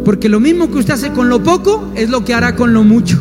[0.05, 2.83] Porque lo mismo que usted hace con lo poco es lo que hará con lo
[2.83, 3.19] mucho.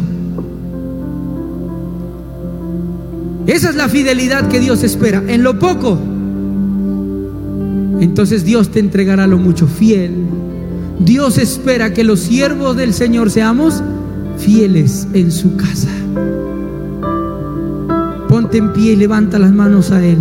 [3.47, 5.23] Esa es la fidelidad que Dios espera.
[5.27, 5.99] En lo poco
[8.01, 10.27] entonces Dios te entregará lo mucho fiel.
[10.99, 13.83] Dios espera que los siervos del Señor seamos
[14.37, 15.89] fieles en su casa.
[18.53, 20.19] En pie y levanta las manos a Él.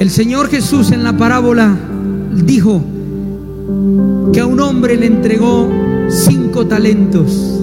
[0.00, 1.76] El Señor Jesús en la parábola
[2.32, 2.82] dijo
[4.32, 5.68] que a un hombre le entregó
[6.08, 7.62] cinco talentos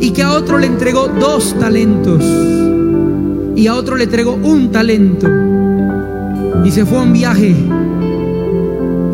[0.00, 2.22] y que a otro le entregó dos talentos
[3.56, 5.26] y a otro le entregó un talento
[6.64, 7.56] y se fue a un viaje.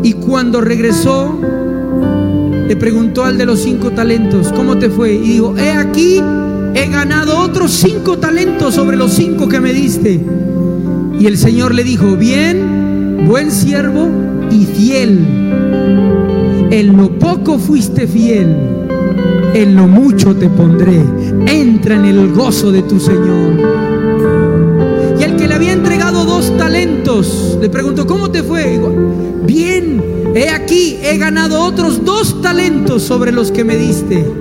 [0.03, 1.39] Y cuando regresó,
[2.67, 5.13] le preguntó al de los cinco talentos, ¿cómo te fue?
[5.13, 6.21] Y dijo, he aquí,
[6.73, 10.21] he ganado otros cinco talentos sobre los cinco que me diste.
[11.19, 14.09] Y el Señor le dijo, bien, buen siervo
[14.49, 15.19] y fiel.
[16.71, 18.55] En lo poco fuiste fiel,
[19.53, 21.01] en lo mucho te pondré.
[21.47, 23.53] Entra en el gozo de tu Señor.
[25.19, 28.79] Y el que le había entregado dos talentos, le preguntó, ¿cómo te fue?
[29.45, 30.01] Bien,
[30.33, 34.40] he aquí, he ganado otros dos talentos sobre los que me diste.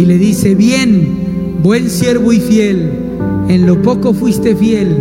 [0.00, 2.90] Y le dice, bien, buen siervo y fiel,
[3.50, 4.96] en lo poco fuiste fiel,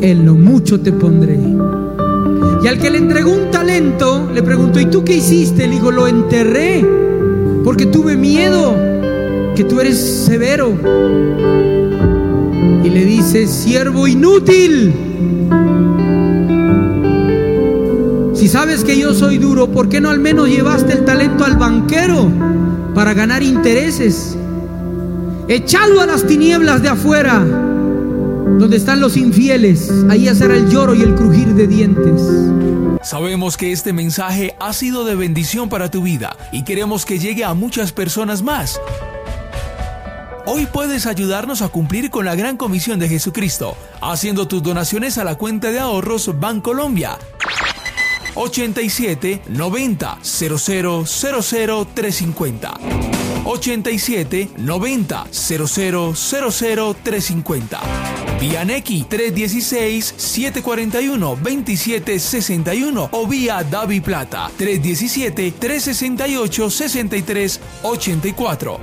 [0.00, 1.38] en lo mucho te pondré.
[2.64, 5.66] Y al que le entregó un talento, le preguntó, ¿y tú qué hiciste?
[5.66, 6.82] Le dijo, lo enterré,
[7.62, 8.74] porque tuve miedo,
[9.54, 10.72] que tú eres severo
[12.82, 14.94] y le dice, siervo inútil.
[18.32, 21.58] Si sabes que yo soy duro, ¿por qué no al menos llevaste el talento al
[21.58, 22.30] banquero
[22.94, 24.37] para ganar intereses?
[25.50, 31.00] Echado a las tinieblas de afuera, donde están los infieles, ahí hacer el lloro y
[31.00, 32.20] el crujir de dientes.
[33.02, 37.44] Sabemos que este mensaje ha sido de bendición para tu vida y queremos que llegue
[37.44, 38.78] a muchas personas más.
[40.44, 45.24] Hoy puedes ayudarnos a cumplir con la gran comisión de Jesucristo, haciendo tus donaciones a
[45.24, 47.16] la cuenta de ahorros Bancolombia.
[48.34, 57.80] 87 90 00 00 350 87 90 00 00 350
[58.40, 68.80] Vía Nequi 316 741 27 61 o vía Davi Plata 317 368 63 84